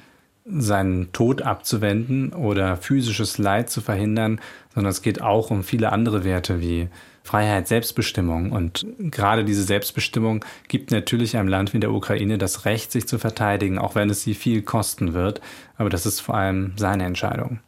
seinen 0.48 1.12
Tod 1.12 1.42
abzuwenden 1.42 2.32
oder 2.32 2.76
physisches 2.76 3.38
Leid 3.38 3.68
zu 3.68 3.80
verhindern, 3.80 4.40
sondern 4.76 4.90
es 4.90 5.00
geht 5.00 5.22
auch 5.22 5.50
um 5.50 5.64
viele 5.64 5.90
andere 5.90 6.22
Werte 6.22 6.60
wie 6.60 6.88
Freiheit, 7.22 7.66
Selbstbestimmung. 7.66 8.52
Und 8.52 8.86
gerade 8.98 9.42
diese 9.42 9.62
Selbstbestimmung 9.62 10.44
gibt 10.68 10.90
natürlich 10.90 11.38
einem 11.38 11.48
Land 11.48 11.72
wie 11.72 11.80
der 11.80 11.92
Ukraine 11.92 12.36
das 12.36 12.66
Recht, 12.66 12.92
sich 12.92 13.08
zu 13.08 13.18
verteidigen, 13.18 13.78
auch 13.78 13.94
wenn 13.94 14.10
es 14.10 14.20
sie 14.22 14.34
viel 14.34 14.60
kosten 14.60 15.14
wird. 15.14 15.40
Aber 15.78 15.88
das 15.88 16.04
ist 16.04 16.20
vor 16.20 16.34
allem 16.34 16.74
seine 16.76 17.04
Entscheidung. 17.04 17.60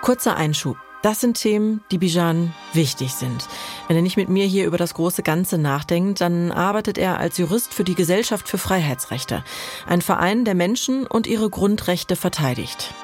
Kurzer 0.00 0.36
Einschub. 0.36 0.76
Das 1.02 1.20
sind 1.20 1.34
Themen, 1.34 1.82
die 1.90 1.98
Bijan 1.98 2.54
wichtig 2.72 3.14
sind. 3.14 3.48
Wenn 3.88 3.96
er 3.96 4.02
nicht 4.02 4.16
mit 4.16 4.28
mir 4.28 4.46
hier 4.46 4.64
über 4.66 4.78
das 4.78 4.94
große 4.94 5.24
Ganze 5.24 5.58
nachdenkt, 5.58 6.20
dann 6.20 6.52
arbeitet 6.52 6.98
er 6.98 7.18
als 7.18 7.36
Jurist 7.38 7.74
für 7.74 7.84
die 7.84 7.96
Gesellschaft 7.96 8.48
für 8.48 8.58
Freiheitsrechte, 8.58 9.42
ein 9.88 10.02
Verein, 10.02 10.44
der 10.44 10.54
Menschen 10.54 11.06
und 11.06 11.26
ihre 11.26 11.50
Grundrechte 11.50 12.14
verteidigt. 12.14 12.94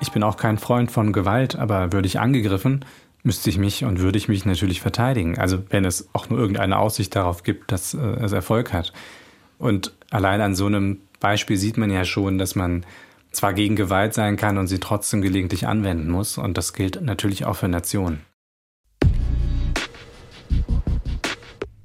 Ich 0.00 0.12
bin 0.12 0.22
auch 0.22 0.36
kein 0.36 0.58
Freund 0.58 0.90
von 0.90 1.12
Gewalt, 1.12 1.56
aber 1.56 1.92
würde 1.92 2.06
ich 2.06 2.18
angegriffen, 2.18 2.84
müsste 3.22 3.50
ich 3.50 3.58
mich 3.58 3.84
und 3.84 4.00
würde 4.00 4.18
ich 4.18 4.28
mich 4.28 4.46
natürlich 4.46 4.80
verteidigen. 4.80 5.38
Also 5.38 5.62
wenn 5.68 5.84
es 5.84 6.08
auch 6.14 6.30
nur 6.30 6.38
irgendeine 6.38 6.78
Aussicht 6.78 7.14
darauf 7.14 7.42
gibt, 7.42 7.70
dass 7.70 7.94
äh, 7.94 7.98
es 7.98 8.32
Erfolg 8.32 8.72
hat. 8.72 8.92
Und 9.58 9.92
allein 10.10 10.40
an 10.40 10.54
so 10.54 10.66
einem 10.66 11.00
Beispiel 11.20 11.58
sieht 11.58 11.76
man 11.76 11.90
ja 11.90 12.04
schon, 12.04 12.38
dass 12.38 12.54
man 12.54 12.86
zwar 13.30 13.52
gegen 13.52 13.76
Gewalt 13.76 14.14
sein 14.14 14.36
kann 14.36 14.58
und 14.58 14.66
sie 14.66 14.80
trotzdem 14.80 15.20
gelegentlich 15.20 15.66
anwenden 15.66 16.10
muss. 16.10 16.38
Und 16.38 16.56
das 16.56 16.72
gilt 16.72 17.02
natürlich 17.02 17.44
auch 17.44 17.56
für 17.56 17.68
Nationen. 17.68 18.20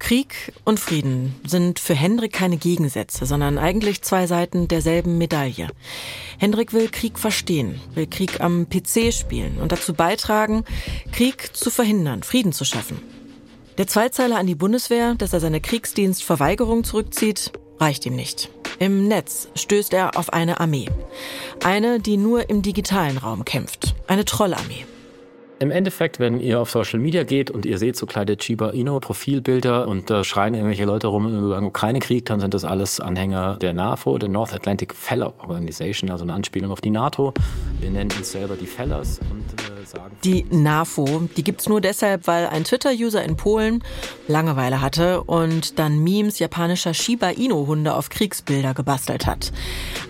Krieg 0.05 0.53
und 0.65 0.79
Frieden 0.79 1.33
sind 1.47 1.79
für 1.79 1.95
Hendrik 1.95 2.31
keine 2.31 2.57
Gegensätze, 2.57 3.25
sondern 3.25 3.57
eigentlich 3.57 4.03
zwei 4.03 4.27
Seiten 4.27 4.67
derselben 4.67 5.17
Medaille. 5.17 5.69
Hendrik 6.37 6.73
will 6.73 6.89
Krieg 6.89 7.17
verstehen, 7.17 7.81
will 7.95 8.05
Krieg 8.05 8.39
am 8.39 8.69
PC 8.69 9.11
spielen 9.11 9.57
und 9.59 9.71
dazu 9.71 9.95
beitragen, 9.95 10.63
Krieg 11.11 11.57
zu 11.57 11.71
verhindern, 11.71 12.21
Frieden 12.21 12.53
zu 12.53 12.65
schaffen. 12.65 13.01
Der 13.79 13.87
Zweizeiler 13.87 14.37
an 14.37 14.45
die 14.45 14.53
Bundeswehr, 14.53 15.15
dass 15.15 15.33
er 15.33 15.39
seine 15.39 15.59
Kriegsdienstverweigerung 15.59 16.83
zurückzieht, 16.83 17.53
reicht 17.79 18.05
ihm 18.05 18.15
nicht. 18.15 18.51
Im 18.77 19.07
Netz 19.07 19.47
stößt 19.55 19.91
er 19.91 20.19
auf 20.19 20.31
eine 20.33 20.59
Armee. 20.59 20.87
Eine, 21.63 21.99
die 21.99 22.17
nur 22.17 22.47
im 22.51 22.61
digitalen 22.61 23.17
Raum 23.17 23.43
kämpft. 23.43 23.95
Eine 24.05 24.23
Trollarmee. 24.25 24.85
Im 25.59 25.71
Endeffekt, 25.71 26.19
wenn 26.19 26.41
ihr 26.41 26.59
auf 26.59 26.69
Social 26.69 26.99
Media 26.99 27.23
geht 27.23 27.49
und 27.49 27.65
ihr 27.65 27.77
seht 27.77 27.95
so 27.95 28.05
kleine 28.05 28.35
Chiba 28.35 28.71
Inu 28.71 28.99
Profilbilder 28.99 29.87
und 29.87 30.09
da 30.09 30.25
schreien 30.25 30.53
irgendwelche 30.53 30.83
Leute 30.83 31.07
rum 31.07 31.27
über 31.33 31.55
den 31.55 31.63
Ukraine-Krieg, 31.63 32.25
dann 32.25 32.41
sind 32.41 32.53
das 32.53 32.65
alles 32.65 32.99
Anhänger 32.99 33.55
der 33.55 33.73
NAFO, 33.73 34.17
der 34.17 34.27
North 34.27 34.53
Atlantic 34.53 34.93
Fellow 34.93 35.33
Organization, 35.39 36.09
also 36.11 36.25
eine 36.25 36.33
Anspielung 36.33 36.71
auf 36.71 36.81
die 36.81 36.89
NATO. 36.89 37.33
Wir 37.79 37.89
nennen 37.89 38.11
uns 38.17 38.33
selber 38.33 38.57
die 38.57 38.67
Fellers 38.67 39.19
und. 39.31 39.64
Die 40.23 40.45
NAFO, 40.49 41.29
die 41.35 41.43
gibt's 41.43 41.67
nur 41.67 41.81
deshalb, 41.81 42.27
weil 42.27 42.47
ein 42.47 42.63
Twitter-User 42.63 43.23
in 43.23 43.37
Polen 43.37 43.83
Langeweile 44.27 44.81
hatte 44.81 45.23
und 45.23 45.77
dann 45.79 45.99
Memes 45.99 46.39
japanischer 46.39 46.93
Shiba 46.93 47.29
Inu-Hunde 47.29 47.93
auf 47.93 48.09
Kriegsbilder 48.09 48.73
gebastelt 48.73 49.25
hat. 49.25 49.51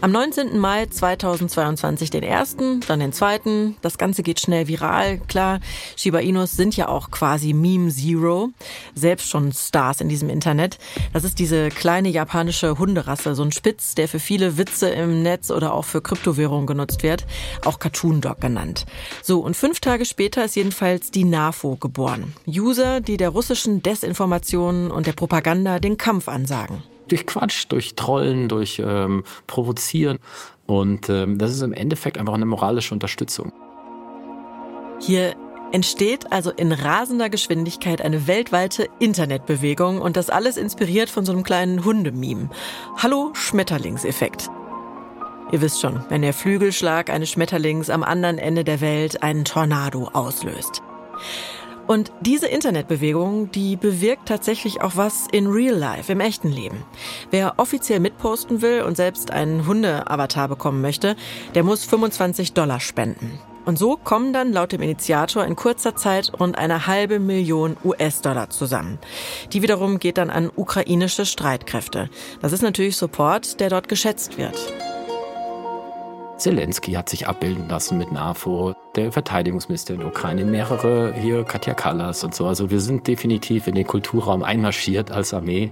Am 0.02 0.12
19. 0.12 0.58
Mai 0.58 0.86
2022 0.86 2.10
den 2.10 2.24
ersten, 2.24 2.80
dann 2.88 3.00
den 3.00 3.14
zweiten. 3.14 3.76
Das 3.82 3.98
Ganze 3.98 4.24
geht 4.24 4.40
schnell 4.40 4.68
viral 4.68 5.20
klar. 5.20 5.60
Shiba 5.96 6.20
Inus 6.20 6.54
sind 6.54 6.78
ja 6.78 6.88
auch 6.88 7.12
quasi 7.12 7.54
Meme 7.54 7.92
Zero. 7.92 8.50
Selbst 8.94 9.30
schon 9.30 9.52
Stars 9.52 10.02
in 10.02 10.10
diesem 10.10 10.30
Internet. 10.30 10.78
Das 11.14 11.24
ist 11.24 11.40
diese 11.40 11.70
kleine 11.70 12.10
japanische 12.10 12.78
Hunderasse, 12.78 13.36
so 13.36 13.44
ein 13.44 13.52
Spitz, 13.52 13.96
der 13.96 14.08
für 14.08 14.20
viele 14.20 14.58
Witze 14.58 14.90
im 14.90 15.24
Netz 15.24 15.52
oder 15.52 15.74
auch 15.74 15.86
für 15.86 16.02
Kryptowährungen 16.02 16.68
genutzt 16.68 17.04
wird. 17.04 17.26
Auch 17.66 17.80
Cartoon 17.80 18.22
Dog 18.22 18.40
genannt. 18.42 18.86
So, 19.22 19.40
und 19.40 19.56
fünf 19.66 19.80
Tage 19.80 20.06
später 20.06 20.46
ist 20.46 20.56
jedenfalls 20.56 21.10
die 21.10 21.24
NAFO 21.24 21.78
geboren. 21.78 22.36
User, 22.48 23.02
die 23.02 23.18
der 23.18 23.30
russischen 23.30 23.82
Desinformation 23.82 24.92
und 24.92 25.08
der 25.08 25.14
Propaganda 25.14 25.80
den 25.80 25.98
Kampf 25.98 26.28
ansagen 26.28 26.84
durch 27.08 27.26
Quatsch, 27.26 27.66
durch 27.70 27.96
Trollen, 27.96 28.48
durch 28.48 28.80
ähm, 28.84 29.24
Provozieren. 29.48 30.20
Und 30.68 31.10
ähm, 31.10 31.40
das 31.40 31.52
ist 31.52 31.64
im 31.64 31.74
Endeffekt 31.74 32.20
einfach 32.20 32.36
eine 32.36 32.46
moralische 32.46 32.94
Unterstützung. 32.94 33.52
Hier 35.00 35.36
entsteht 35.72 36.32
also 36.32 36.52
in 36.52 36.72
rasender 36.72 37.30
Geschwindigkeit 37.30 38.04
eine 38.04 38.28
weltweite 38.28 38.88
Internetbewegung 39.00 40.00
und 40.00 40.16
das 40.16 40.30
alles 40.30 40.58
inspiriert 40.58 41.10
von 41.10 41.26
so 41.26 41.32
einem 41.32 41.44
kleinen 41.44 41.84
Hundememe. 41.84 42.52
Hallo 42.98 43.32
Schmetterlingseffekt. 43.34 44.48
Ihr 45.52 45.62
wisst 45.62 45.80
schon, 45.80 46.04
wenn 46.10 46.24
der 46.24 46.34
Flügelschlag 46.34 47.10
eines 47.10 47.30
Schmetterlings 47.30 47.90
am 47.90 48.04
anderen 48.04 48.38
Ende 48.38 48.64
der 48.64 48.82
Welt 48.82 49.22
einen 49.22 49.46
Tornado 49.46 50.10
auslöst. 50.12 50.82
Und 51.88 52.12
diese 52.20 52.48
Internetbewegung, 52.48 53.52
die 53.52 53.76
bewirkt 53.76 54.28
tatsächlich 54.28 54.82
auch 54.82 54.96
was 54.96 55.28
in 55.32 55.46
real 55.46 55.76
life, 55.76 56.12
im 56.12 56.20
echten 56.20 56.52
Leben. 56.52 56.84
Wer 57.30 57.54
offiziell 57.58 58.00
mitposten 58.00 58.64
will 58.64 58.82
und 58.82 58.98
selbst 58.98 59.30
einen 59.30 59.68
Hunde-Avatar 59.68 60.48
bekommen 60.48 60.82
möchte, 60.82 61.16
der 61.54 61.64
muss 61.64 61.86
25 61.86 62.54
Dollar 62.54 62.80
spenden. 62.80 63.40
Und 63.66 63.78
so 63.78 63.98
kommen 63.98 64.34
dann 64.34 64.52
laut 64.52 64.72
dem 64.72 64.82
Initiator 64.82 65.44
in 65.46 65.56
kurzer 65.56 65.96
Zeit 65.96 66.32
rund 66.40 66.58
eine 66.58 66.88
halbe 66.88 67.20
Million 67.20 67.78
US-Dollar 67.84 68.50
zusammen. 68.50 69.00
Die 69.54 69.62
wiederum 69.62 70.00
geht 70.00 70.18
dann 70.18 70.30
an 70.30 70.52
ukrainische 70.56 71.26
Streitkräfte. 71.26 72.10
Das 72.42 72.52
ist 72.52 72.62
natürlich 72.62 72.98
Support, 72.98 73.60
der 73.60 73.70
dort 73.70 73.88
geschätzt 73.88 74.38
wird. 74.38 74.56
Zelensky 76.38 76.94
hat 76.94 77.08
sich 77.10 77.28
abbilden 77.28 77.70
lassen 77.70 77.98
mit 77.98 78.12
NAFO, 78.12 78.74
der 78.96 79.12
Verteidigungsminister 79.12 79.94
in 79.94 80.02
der 80.02 80.10
Ukraine, 80.10 80.44
mehrere 80.44 81.14
hier, 81.14 81.44
Katja 81.44 81.74
Kallas 81.74 82.24
und 82.24 82.36
so. 82.36 82.46
Also 82.46 82.70
wir 82.70 82.82
sind 82.82 83.08
definitiv 83.08 83.68
in 83.68 83.76
den 83.76 83.88
Kulturraum 83.88 84.44
einmarschiert 84.44 85.12
als 85.12 85.34
Armee. 85.34 85.72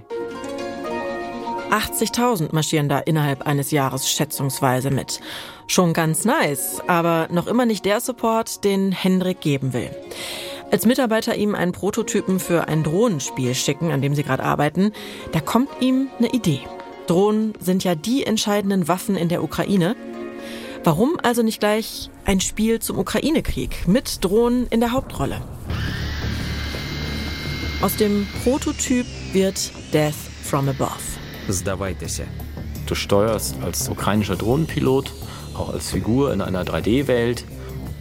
80.000 1.70 2.54
marschieren 2.54 2.88
da 2.88 2.98
innerhalb 2.98 3.46
eines 3.46 3.72
Jahres 3.72 4.08
schätzungsweise 4.08 4.90
mit. 4.90 5.20
Schon 5.66 5.92
ganz 5.92 6.24
nice, 6.24 6.80
aber 6.86 7.28
noch 7.30 7.46
immer 7.46 7.66
nicht 7.66 7.84
der 7.84 8.00
Support, 8.00 8.64
den 8.64 8.92
Hendrik 8.92 9.40
geben 9.40 9.72
will. 9.72 9.90
Als 10.70 10.86
Mitarbeiter 10.86 11.34
ihm 11.36 11.54
einen 11.54 11.72
Prototypen 11.72 12.40
für 12.40 12.68
ein 12.68 12.84
Drohnenspiel 12.84 13.54
schicken, 13.54 13.90
an 13.90 14.02
dem 14.02 14.14
sie 14.14 14.22
gerade 14.22 14.42
arbeiten, 14.42 14.92
da 15.32 15.40
kommt 15.40 15.68
ihm 15.80 16.08
eine 16.18 16.28
Idee. 16.32 16.60
Drohnen 17.06 17.52
sind 17.60 17.84
ja 17.84 17.94
die 17.94 18.24
entscheidenden 18.24 18.88
Waffen 18.88 19.16
in 19.16 19.28
der 19.28 19.42
Ukraine. 19.42 19.94
Warum 20.84 21.16
also 21.22 21.42
nicht 21.42 21.60
gleich 21.60 22.10
ein 22.26 22.40
Spiel 22.40 22.78
zum 22.78 22.98
Ukraine-Krieg 22.98 23.88
mit 23.88 24.22
Drohnen 24.22 24.66
in 24.66 24.80
der 24.80 24.92
Hauptrolle? 24.92 25.40
Aus 27.80 27.96
dem 27.96 28.26
Prototyp 28.42 29.06
wird 29.32 29.72
Death 29.94 30.14
from 30.42 30.68
Above. 30.68 30.90
Du 32.84 32.94
steuerst 32.94 33.56
als 33.62 33.88
ukrainischer 33.88 34.36
Drohnenpilot, 34.36 35.10
auch 35.54 35.72
als 35.72 35.90
Figur 35.90 36.34
in 36.34 36.42
einer 36.42 36.64
3D-Welt, 36.64 37.46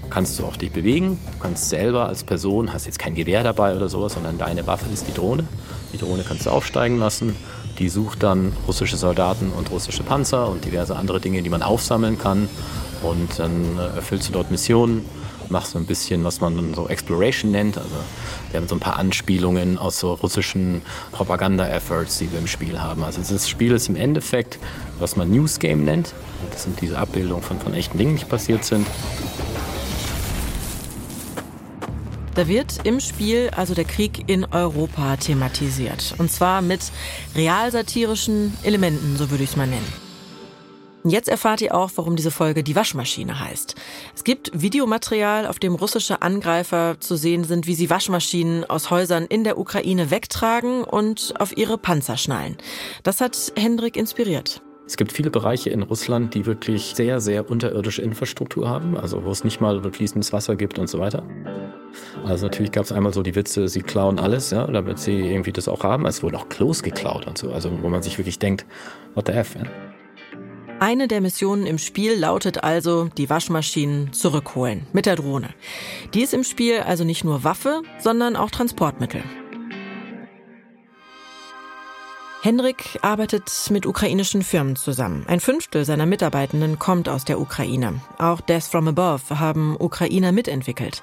kannst 0.09 0.37
du 0.37 0.43
auch 0.43 0.57
dich 0.57 0.73
bewegen. 0.73 1.17
Du 1.31 1.39
kannst 1.39 1.69
selber 1.69 2.09
als 2.09 2.25
Person, 2.25 2.73
hast 2.73 2.85
jetzt 2.85 2.99
kein 2.99 3.15
Gewehr 3.15 3.43
dabei 3.43 3.77
oder 3.77 3.87
sowas, 3.87 4.15
sondern 4.15 4.37
deine 4.37 4.67
Waffe 4.67 4.91
ist 4.91 5.07
die 5.07 5.13
Drohne. 5.13 5.47
Die 5.93 5.97
Drohne 5.97 6.25
kannst 6.27 6.47
du 6.47 6.49
aufsteigen 6.49 6.99
lassen. 6.99 7.33
Die 7.79 7.89
sucht 7.89 8.23
dann 8.23 8.53
russische 8.67 8.97
Soldaten 8.97 9.51
und 9.51 9.71
russische 9.71 10.03
Panzer 10.03 10.47
und 10.47 10.63
diverse 10.65 10.95
andere 10.95 11.19
Dinge, 11.19 11.41
die 11.41 11.49
man 11.49 11.63
aufsammeln 11.63 12.17
kann. 12.19 12.47
Und 13.01 13.39
dann 13.39 13.77
äh, 13.77 13.95
erfüllst 13.95 14.29
du 14.29 14.33
dort 14.33 14.51
Missionen, 14.51 15.05
machst 15.49 15.71
so 15.71 15.79
ein 15.79 15.85
bisschen, 15.85 16.23
was 16.23 16.39
man 16.39 16.73
so 16.73 16.87
Exploration 16.87 17.51
nennt. 17.51 17.77
Also 17.77 17.95
wir 18.51 18.59
haben 18.59 18.67
so 18.67 18.75
ein 18.75 18.79
paar 18.79 18.97
Anspielungen 18.97 19.77
aus 19.77 19.99
so 19.99 20.13
russischen 20.13 20.81
Propaganda-Efforts, 21.11 22.19
die 22.19 22.31
wir 22.31 22.39
im 22.39 22.47
Spiel 22.47 22.79
haben. 22.81 23.03
Also 23.03 23.21
das 23.21 23.49
Spiel 23.49 23.73
ist 23.73 23.89
im 23.89 23.95
Endeffekt, 23.95 24.59
was 24.99 25.15
man 25.15 25.31
News 25.31 25.59
Game 25.59 25.83
nennt. 25.83 26.13
Das 26.51 26.63
sind 26.63 26.79
diese 26.81 26.97
Abbildungen 26.97 27.43
von, 27.43 27.59
von 27.59 27.73
echten 27.73 27.97
Dingen, 27.97 28.17
die 28.17 28.25
passiert 28.25 28.63
sind. 28.63 28.87
Da 32.35 32.47
wird 32.47 32.83
im 32.83 32.99
Spiel 32.99 33.51
also 33.55 33.75
der 33.75 33.85
Krieg 33.85 34.23
in 34.27 34.45
Europa 34.45 35.17
thematisiert. 35.17 36.15
Und 36.17 36.31
zwar 36.31 36.63
mit 36.63 36.81
realsatirischen 37.35 38.57
Elementen, 38.63 39.17
so 39.17 39.29
würde 39.29 39.43
ich 39.43 39.51
es 39.51 39.55
mal 39.55 39.67
nennen. 39.67 40.03
Jetzt 41.05 41.27
erfahrt 41.27 41.61
ihr 41.61 41.75
auch, 41.75 41.91
warum 41.95 42.15
diese 42.15 42.31
Folge 42.31 42.63
die 42.63 42.75
Waschmaschine 42.75 43.39
heißt. 43.39 43.75
Es 44.15 44.23
gibt 44.23 44.49
Videomaterial, 44.53 45.45
auf 45.45 45.59
dem 45.59 45.75
russische 45.75 46.21
Angreifer 46.21 46.95
zu 46.99 47.17
sehen 47.17 47.43
sind, 47.43 47.67
wie 47.67 47.75
sie 47.75 47.89
Waschmaschinen 47.89 48.63
aus 48.63 48.89
Häusern 48.89 49.25
in 49.25 49.43
der 49.43 49.57
Ukraine 49.59 50.09
wegtragen 50.09 50.83
und 50.83 51.33
auf 51.39 51.55
ihre 51.55 51.77
Panzer 51.77 52.17
schnallen. 52.17 52.57
Das 53.03 53.19
hat 53.19 53.51
Hendrik 53.57 53.97
inspiriert. 53.97 54.61
Es 54.85 54.97
gibt 54.97 55.13
viele 55.13 55.31
Bereiche 55.31 55.69
in 55.69 55.81
Russland, 55.81 56.33
die 56.33 56.45
wirklich 56.45 56.93
sehr, 56.95 57.21
sehr 57.21 57.49
unterirdische 57.49 58.01
Infrastruktur 58.01 58.69
haben, 58.69 58.97
also 58.97 59.23
wo 59.23 59.31
es 59.31 59.43
nicht 59.45 59.61
mal 59.61 59.81
fließendes 59.81 60.33
Wasser 60.33 60.57
gibt 60.57 60.77
und 60.77 60.87
so 60.87 60.99
weiter. 60.99 61.23
Also 62.25 62.47
natürlich 62.47 62.71
gab 62.71 62.83
es 62.83 62.91
einmal 62.91 63.13
so 63.13 63.23
die 63.23 63.35
Witze, 63.35 63.67
sie 63.69 63.81
klauen 63.81 64.19
alles, 64.19 64.51
ja, 64.51 64.67
damit 64.67 64.99
sie 64.99 65.19
irgendwie 65.19 65.53
das 65.53 65.69
auch 65.69 65.83
haben. 65.83 66.05
Es 66.05 66.21
wurden 66.21 66.35
auch 66.35 66.49
Klos 66.49 66.83
geklaut 66.83 67.27
und 67.27 67.37
so, 67.37 67.51
also 67.53 67.71
wo 67.81 67.89
man 67.89 68.03
sich 68.03 68.17
wirklich 68.17 68.39
denkt, 68.39 68.65
what 69.15 69.27
the 69.27 69.33
F, 69.33 69.55
ja. 69.55 69.63
Eine 70.79 71.07
der 71.07 71.21
Missionen 71.21 71.65
im 71.65 71.77
Spiel 71.77 72.19
lautet 72.19 72.63
also, 72.63 73.09
die 73.17 73.29
Waschmaschinen 73.29 74.11
zurückholen 74.11 74.85
mit 74.91 75.05
der 75.05 75.15
Drohne. 75.15 75.49
Die 76.13 76.21
ist 76.21 76.33
im 76.33 76.43
Spiel 76.43 76.79
also 76.79 77.05
nicht 77.05 77.23
nur 77.23 77.45
Waffe, 77.45 77.83
sondern 77.99 78.35
auch 78.35 78.51
Transportmittel. 78.51 79.23
Henrik 82.43 82.99
arbeitet 83.01 83.49
mit 83.69 83.85
ukrainischen 83.85 84.41
Firmen 84.41 84.75
zusammen. 84.75 85.23
Ein 85.29 85.39
Fünftel 85.39 85.85
seiner 85.85 86.05
Mitarbeitenden 86.05 86.77
kommt 86.77 87.07
aus 87.07 87.23
der 87.23 87.39
Ukraine. 87.39 88.01
Auch 88.17 88.41
Death 88.41 88.65
from 88.65 88.89
Above 88.89 89.39
haben 89.39 89.77
Ukrainer 89.79 90.33
mitentwickelt. 90.33 91.01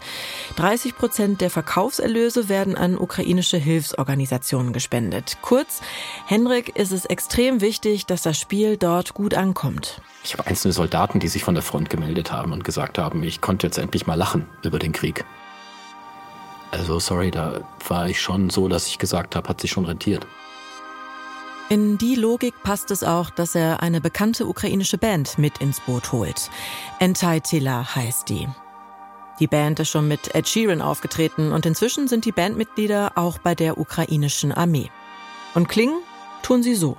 30 0.56 0.98
Prozent 0.98 1.40
der 1.40 1.48
Verkaufserlöse 1.48 2.50
werden 2.50 2.76
an 2.76 2.98
ukrainische 2.98 3.56
Hilfsorganisationen 3.56 4.74
gespendet. 4.74 5.38
Kurz, 5.40 5.80
Henrik 6.26 6.76
ist 6.76 6.92
es 6.92 7.06
extrem 7.06 7.62
wichtig, 7.62 8.04
dass 8.04 8.20
das 8.20 8.38
Spiel 8.38 8.76
dort 8.76 9.14
gut 9.14 9.32
ankommt. 9.32 10.02
Ich 10.22 10.34
habe 10.34 10.46
einzelne 10.46 10.74
Soldaten, 10.74 11.20
die 11.20 11.28
sich 11.28 11.42
von 11.42 11.54
der 11.54 11.62
Front 11.62 11.88
gemeldet 11.88 12.32
haben 12.32 12.52
und 12.52 12.64
gesagt 12.64 12.98
haben, 12.98 13.22
ich 13.22 13.40
konnte 13.40 13.66
jetzt 13.66 13.78
endlich 13.78 14.06
mal 14.06 14.16
lachen 14.16 14.44
über 14.62 14.78
den 14.78 14.92
Krieg. 14.92 15.24
Also 16.70 16.98
sorry, 16.98 17.30
da 17.30 17.62
war 17.88 18.10
ich 18.10 18.20
schon 18.20 18.50
so, 18.50 18.68
dass 18.68 18.88
ich 18.88 18.98
gesagt 18.98 19.36
habe, 19.36 19.48
hat 19.48 19.62
sich 19.62 19.70
schon 19.70 19.86
rentiert. 19.86 20.26
In 21.72 21.98
die 21.98 22.16
Logik 22.16 22.64
passt 22.64 22.90
es 22.90 23.04
auch, 23.04 23.30
dass 23.30 23.54
er 23.54 23.80
eine 23.80 24.00
bekannte 24.00 24.48
ukrainische 24.48 24.98
Band 24.98 25.38
mit 25.38 25.58
ins 25.58 25.78
Boot 25.78 26.10
holt. 26.10 26.50
Entai 26.98 27.38
heißt 27.38 28.28
die. 28.28 28.48
Die 29.38 29.46
Band 29.46 29.78
ist 29.78 29.90
schon 29.90 30.08
mit 30.08 30.34
Ed 30.34 30.48
Sheeran 30.48 30.82
aufgetreten 30.82 31.52
und 31.52 31.66
inzwischen 31.66 32.08
sind 32.08 32.24
die 32.24 32.32
Bandmitglieder 32.32 33.12
auch 33.14 33.38
bei 33.38 33.54
der 33.54 33.78
ukrainischen 33.78 34.50
Armee. 34.50 34.90
Und 35.54 35.68
klingen 35.68 36.00
tun 36.42 36.64
sie 36.64 36.74
so. 36.74 36.96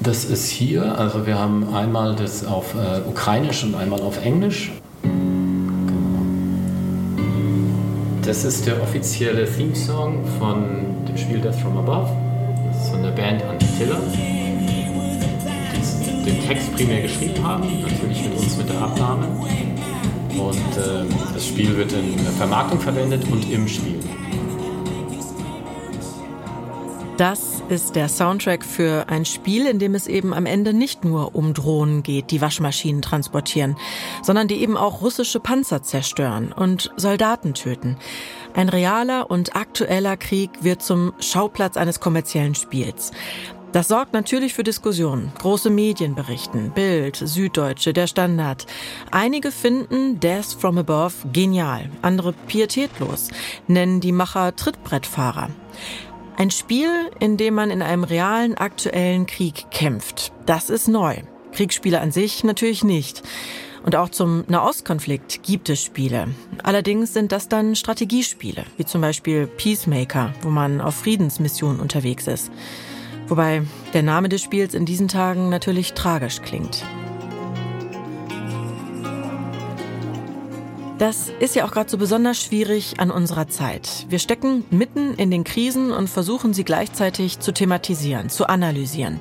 Das 0.00 0.26
ist 0.26 0.50
hier, 0.50 0.98
also 0.98 1.26
wir 1.26 1.38
haben 1.38 1.74
einmal 1.74 2.14
das 2.14 2.44
auf 2.44 2.74
äh, 2.74 3.00
Ukrainisch 3.08 3.64
und 3.64 3.74
einmal 3.74 4.02
auf 4.02 4.22
Englisch. 4.22 4.70
Genau. 5.00 6.26
Das 8.20 8.44
ist 8.44 8.66
der 8.66 8.82
offizielle 8.82 9.50
Theme-Song 9.50 10.26
von 10.38 11.06
dem 11.06 11.16
Spiel 11.16 11.40
Death 11.40 11.54
from 11.54 11.78
Above 11.78 12.21
von 12.90 13.02
der 13.02 13.10
Band 13.10 13.42
Antilla, 13.42 14.00
die 14.16 14.92
den 16.24 16.40
Text 16.46 16.74
primär 16.74 17.02
geschrieben 17.02 17.42
haben, 17.42 17.82
natürlich 17.82 18.22
mit 18.22 18.38
uns 18.38 18.56
mit 18.56 18.68
der 18.68 18.80
Abnahme. 18.80 19.26
Und 20.38 20.56
äh, 20.56 21.04
das 21.34 21.46
Spiel 21.46 21.76
wird 21.76 21.92
in 21.92 22.16
der 22.16 22.32
Vermarktung 22.32 22.80
verwendet 22.80 23.24
und 23.30 23.50
im 23.50 23.68
Spiel. 23.68 24.00
Das 27.18 27.62
ist 27.68 27.94
der 27.94 28.08
Soundtrack 28.08 28.64
für 28.64 29.08
ein 29.08 29.24
Spiel, 29.24 29.66
in 29.66 29.78
dem 29.78 29.94
es 29.94 30.06
eben 30.06 30.32
am 30.32 30.46
Ende 30.46 30.72
nicht 30.72 31.04
nur 31.04 31.34
um 31.34 31.54
Drohnen 31.54 32.02
geht, 32.02 32.30
die 32.30 32.40
Waschmaschinen 32.40 33.02
transportieren, 33.02 33.76
sondern 34.22 34.48
die 34.48 34.62
eben 34.62 34.76
auch 34.76 35.02
russische 35.02 35.38
Panzer 35.38 35.82
zerstören 35.82 36.52
und 36.52 36.90
Soldaten 36.96 37.54
töten. 37.54 37.96
Ein 38.54 38.68
realer 38.68 39.30
und 39.30 39.56
aktueller 39.56 40.16
Krieg 40.16 40.50
wird 40.60 40.82
zum 40.82 41.14
Schauplatz 41.20 41.76
eines 41.76 42.00
kommerziellen 42.00 42.54
Spiels. 42.54 43.12
Das 43.72 43.88
sorgt 43.88 44.12
natürlich 44.12 44.52
für 44.52 44.64
Diskussionen. 44.64 45.32
Große 45.38 45.70
Medien 45.70 46.14
berichten, 46.14 46.72
Bild, 46.74 47.16
Süddeutsche, 47.16 47.94
der 47.94 48.06
Standard. 48.06 48.66
Einige 49.10 49.50
finden 49.50 50.20
Death 50.20 50.54
from 50.58 50.76
Above 50.76 51.14
genial, 51.32 51.88
andere 52.02 52.34
pietätlos, 52.34 53.28
nennen 53.68 54.00
die 54.00 54.12
Macher 54.12 54.54
Trittbrettfahrer. 54.54 55.48
Ein 56.36 56.50
Spiel, 56.50 56.90
in 57.18 57.38
dem 57.38 57.54
man 57.54 57.70
in 57.70 57.80
einem 57.80 58.04
realen, 58.04 58.58
aktuellen 58.58 59.24
Krieg 59.24 59.70
kämpft. 59.70 60.32
Das 60.44 60.68
ist 60.68 60.88
neu. 60.88 61.16
Kriegsspiele 61.52 62.00
an 62.00 62.12
sich 62.12 62.44
natürlich 62.44 62.84
nicht. 62.84 63.22
Und 63.84 63.96
auch 63.96 64.08
zum 64.08 64.44
Nahostkonflikt 64.46 65.42
gibt 65.42 65.68
es 65.68 65.82
Spiele. 65.82 66.28
Allerdings 66.62 67.12
sind 67.12 67.32
das 67.32 67.48
dann 67.48 67.74
Strategiespiele, 67.74 68.64
wie 68.76 68.84
zum 68.84 69.00
Beispiel 69.00 69.46
Peacemaker, 69.46 70.32
wo 70.42 70.50
man 70.50 70.80
auf 70.80 70.94
Friedensmissionen 70.94 71.80
unterwegs 71.80 72.26
ist. 72.26 72.50
Wobei 73.26 73.62
der 73.92 74.02
Name 74.02 74.28
des 74.28 74.42
Spiels 74.42 74.74
in 74.74 74.86
diesen 74.86 75.08
Tagen 75.08 75.48
natürlich 75.48 75.94
tragisch 75.94 76.42
klingt. 76.42 76.84
Das 80.98 81.32
ist 81.40 81.56
ja 81.56 81.64
auch 81.64 81.72
gerade 81.72 81.90
so 81.90 81.98
besonders 81.98 82.40
schwierig 82.40 83.00
an 83.00 83.10
unserer 83.10 83.48
Zeit. 83.48 84.06
Wir 84.08 84.20
stecken 84.20 84.64
mitten 84.70 85.14
in 85.14 85.32
den 85.32 85.42
Krisen 85.42 85.90
und 85.90 86.08
versuchen 86.08 86.54
sie 86.54 86.62
gleichzeitig 86.62 87.40
zu 87.40 87.50
thematisieren, 87.50 88.28
zu 88.28 88.46
analysieren. 88.46 89.20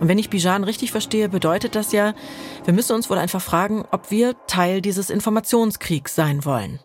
Und 0.00 0.08
wenn 0.08 0.18
ich 0.18 0.30
Bijan 0.30 0.64
richtig 0.64 0.90
verstehe, 0.90 1.28
bedeutet 1.28 1.74
das 1.74 1.92
ja, 1.92 2.14
wir 2.64 2.74
müssen 2.74 2.94
uns 2.94 3.10
wohl 3.10 3.18
einfach 3.18 3.42
fragen, 3.42 3.84
ob 3.90 4.10
wir 4.10 4.34
Teil 4.46 4.80
dieses 4.80 5.10
Informationskriegs 5.10 6.14
sein 6.14 6.44
wollen. 6.44 6.80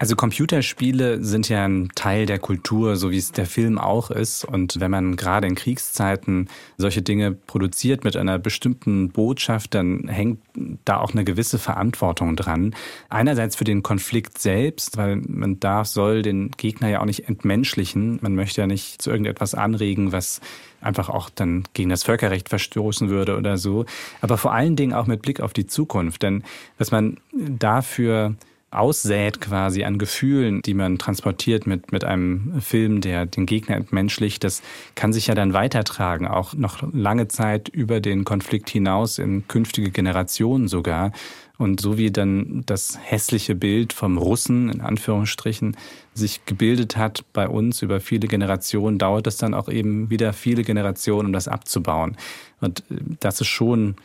Also 0.00 0.14
Computerspiele 0.14 1.24
sind 1.24 1.48
ja 1.48 1.64
ein 1.64 1.88
Teil 1.96 2.26
der 2.26 2.38
Kultur, 2.38 2.94
so 2.94 3.10
wie 3.10 3.18
es 3.18 3.32
der 3.32 3.46
Film 3.46 3.78
auch 3.78 4.12
ist. 4.12 4.44
Und 4.44 4.78
wenn 4.78 4.92
man 4.92 5.16
gerade 5.16 5.48
in 5.48 5.56
Kriegszeiten 5.56 6.48
solche 6.76 7.02
Dinge 7.02 7.32
produziert 7.32 8.04
mit 8.04 8.16
einer 8.16 8.38
bestimmten 8.38 9.08
Botschaft, 9.10 9.74
dann 9.74 10.06
hängt 10.06 10.38
da 10.84 10.98
auch 10.98 11.12
eine 11.12 11.24
gewisse 11.24 11.58
Verantwortung 11.58 12.36
dran. 12.36 12.76
Einerseits 13.08 13.56
für 13.56 13.64
den 13.64 13.82
Konflikt 13.82 14.38
selbst, 14.38 14.96
weil 14.98 15.16
man 15.16 15.58
darf, 15.58 15.88
soll 15.88 16.22
den 16.22 16.52
Gegner 16.52 16.88
ja 16.88 17.00
auch 17.00 17.06
nicht 17.06 17.28
entmenschlichen. 17.28 18.20
Man 18.22 18.36
möchte 18.36 18.60
ja 18.60 18.68
nicht 18.68 19.02
zu 19.02 19.10
irgendetwas 19.10 19.56
anregen, 19.56 20.12
was 20.12 20.40
einfach 20.80 21.08
auch 21.08 21.28
dann 21.28 21.64
gegen 21.74 21.88
das 21.88 22.04
Völkerrecht 22.04 22.48
verstoßen 22.48 23.08
würde 23.08 23.36
oder 23.36 23.58
so. 23.58 23.84
Aber 24.20 24.38
vor 24.38 24.52
allen 24.52 24.76
Dingen 24.76 24.92
auch 24.92 25.08
mit 25.08 25.22
Blick 25.22 25.40
auf 25.40 25.52
die 25.52 25.66
Zukunft. 25.66 26.22
Denn 26.22 26.44
was 26.78 26.92
man 26.92 27.16
dafür 27.32 28.36
aussät 28.70 29.40
quasi 29.40 29.84
an 29.84 29.98
Gefühlen, 29.98 30.60
die 30.62 30.74
man 30.74 30.98
transportiert 30.98 31.66
mit, 31.66 31.90
mit 31.90 32.04
einem 32.04 32.60
Film, 32.60 33.00
der 33.00 33.24
den 33.24 33.46
Gegner 33.46 33.76
entmenschlicht, 33.76 34.44
das 34.44 34.62
kann 34.94 35.12
sich 35.12 35.28
ja 35.28 35.34
dann 35.34 35.54
weitertragen, 35.54 36.26
auch 36.26 36.54
noch 36.54 36.82
lange 36.92 37.28
Zeit 37.28 37.68
über 37.68 38.00
den 38.00 38.24
Konflikt 38.24 38.68
hinaus 38.68 39.18
in 39.18 39.48
künftige 39.48 39.90
Generationen 39.90 40.68
sogar. 40.68 41.12
Und 41.56 41.80
so 41.80 41.98
wie 41.98 42.12
dann 42.12 42.62
das 42.66 42.98
hässliche 43.02 43.56
Bild 43.56 43.92
vom 43.92 44.16
Russen, 44.16 44.70
in 44.70 44.80
Anführungsstrichen, 44.80 45.76
sich 46.14 46.44
gebildet 46.46 46.96
hat 46.96 47.24
bei 47.32 47.48
uns 47.48 47.82
über 47.82 48.00
viele 48.00 48.28
Generationen, 48.28 48.98
dauert 48.98 49.26
es 49.26 49.38
dann 49.38 49.54
auch 49.54 49.68
eben 49.68 50.08
wieder 50.08 50.32
viele 50.32 50.62
Generationen, 50.62 51.26
um 51.26 51.32
das 51.32 51.48
abzubauen. 51.48 52.16
Und 52.60 52.80
äh, 52.90 52.96
das 53.18 53.40
ist 53.40 53.48
schon 53.48 53.96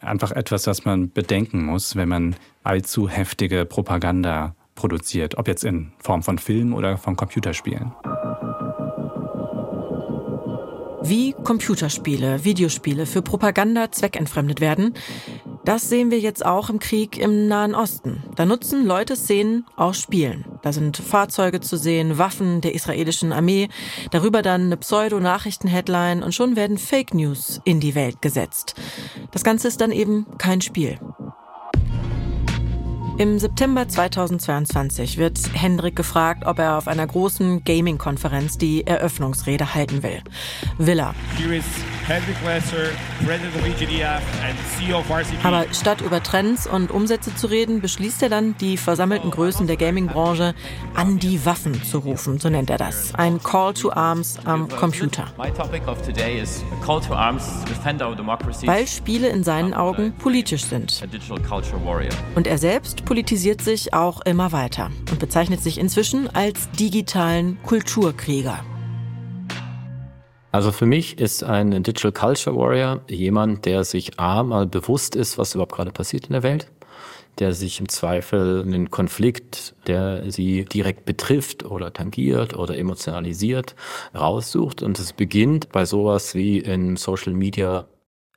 einfach 0.00 0.32
etwas, 0.32 0.66
was 0.66 0.84
man 0.84 1.10
bedenken 1.10 1.64
muss, 1.64 1.96
wenn 1.96 2.08
man 2.08 2.36
allzu 2.62 3.08
heftige 3.08 3.64
Propaganda 3.64 4.54
produziert, 4.74 5.36
ob 5.38 5.48
jetzt 5.48 5.64
in 5.64 5.92
Form 5.98 6.22
von 6.22 6.38
Film 6.38 6.74
oder 6.74 6.96
von 6.98 7.16
Computerspielen. 7.16 7.92
Wie 11.06 11.34
Computerspiele, 11.34 12.44
Videospiele 12.44 13.04
für 13.04 13.20
Propaganda 13.20 13.92
zweckentfremdet 13.92 14.62
werden, 14.62 14.94
das 15.62 15.90
sehen 15.90 16.10
wir 16.10 16.18
jetzt 16.18 16.44
auch 16.46 16.70
im 16.70 16.78
Krieg 16.78 17.18
im 17.18 17.46
Nahen 17.46 17.74
Osten. 17.74 18.22
Da 18.36 18.46
nutzen 18.46 18.86
Leute 18.86 19.14
Szenen 19.14 19.66
aus 19.76 19.98
Spielen. 19.98 20.46
Da 20.62 20.72
sind 20.72 20.96
Fahrzeuge 20.96 21.60
zu 21.60 21.76
sehen, 21.76 22.16
Waffen 22.16 22.62
der 22.62 22.74
israelischen 22.74 23.32
Armee, 23.32 23.68
darüber 24.12 24.40
dann 24.40 24.62
eine 24.62 24.78
Pseudo-Nachrichten-Headline 24.78 26.22
und 26.22 26.34
schon 26.34 26.56
werden 26.56 26.78
Fake 26.78 27.12
News 27.12 27.60
in 27.64 27.80
die 27.80 27.94
Welt 27.94 28.22
gesetzt. 28.22 28.74
Das 29.30 29.44
Ganze 29.44 29.68
ist 29.68 29.82
dann 29.82 29.92
eben 29.92 30.24
kein 30.38 30.62
Spiel. 30.62 30.98
Im 33.16 33.38
September 33.38 33.86
2022 33.86 35.18
wird 35.18 35.38
Hendrik 35.52 35.94
gefragt, 35.94 36.44
ob 36.46 36.58
er 36.58 36.76
auf 36.76 36.88
einer 36.88 37.06
großen 37.06 37.62
Gaming-Konferenz 37.62 38.58
die 38.58 38.84
Eröffnungsrede 38.88 39.72
halten 39.72 40.02
will. 40.02 40.20
Will 40.78 40.98
er. 40.98 41.14
E 42.06 42.20
Aber 45.42 45.64
statt 45.72 46.02
über 46.02 46.22
Trends 46.22 46.66
und 46.66 46.90
Umsätze 46.90 47.34
zu 47.34 47.46
reden, 47.46 47.80
beschließt 47.80 48.22
er 48.22 48.28
dann, 48.28 48.54
die 48.58 48.76
versammelten 48.76 49.30
Größen 49.30 49.66
der 49.66 49.78
Gaming-Branche 49.78 50.54
an 50.92 51.18
die 51.18 51.46
Waffen 51.46 51.82
zu 51.82 52.00
rufen, 52.00 52.38
so 52.38 52.50
nennt 52.50 52.68
er 52.68 52.76
das. 52.76 53.14
Ein 53.14 53.42
Call 53.42 53.72
to 53.72 53.90
Arms 53.90 54.38
am 54.44 54.68
Computer. 54.68 55.24
Weil 58.66 58.86
Spiele 58.86 59.28
in 59.28 59.42
seinen 59.42 59.72
Augen 59.72 60.12
politisch 60.18 60.64
sind. 60.64 61.02
Und 62.34 62.46
er 62.46 62.58
selbst 62.58 63.04
politisiert 63.06 63.62
sich 63.62 63.94
auch 63.94 64.20
immer 64.22 64.52
weiter 64.52 64.90
und 65.10 65.18
bezeichnet 65.18 65.62
sich 65.62 65.78
inzwischen 65.78 66.28
als 66.34 66.70
digitalen 66.72 67.56
Kulturkrieger. 67.62 68.62
Also 70.54 70.70
für 70.70 70.86
mich 70.86 71.18
ist 71.18 71.42
ein 71.42 71.82
Digital 71.82 72.12
Culture 72.12 72.54
Warrior 72.54 73.00
jemand, 73.08 73.64
der 73.64 73.82
sich 73.82 74.20
A 74.20 74.44
mal 74.44 74.68
bewusst 74.68 75.16
ist, 75.16 75.36
was 75.36 75.56
überhaupt 75.56 75.72
gerade 75.72 75.90
passiert 75.90 76.26
in 76.26 76.32
der 76.32 76.44
Welt, 76.44 76.70
der 77.40 77.52
sich 77.52 77.80
im 77.80 77.88
Zweifel 77.88 78.62
einen 78.62 78.88
Konflikt, 78.88 79.74
der 79.88 80.30
sie 80.30 80.64
direkt 80.64 81.06
betrifft 81.06 81.64
oder 81.64 81.92
tangiert 81.92 82.54
oder 82.56 82.78
emotionalisiert, 82.78 83.74
raussucht. 84.14 84.80
Und 84.80 84.96
es 85.00 85.12
beginnt 85.12 85.72
bei 85.72 85.84
sowas 85.84 86.36
wie 86.36 86.58
in 86.58 86.94
Social 86.94 87.32
Media 87.32 87.88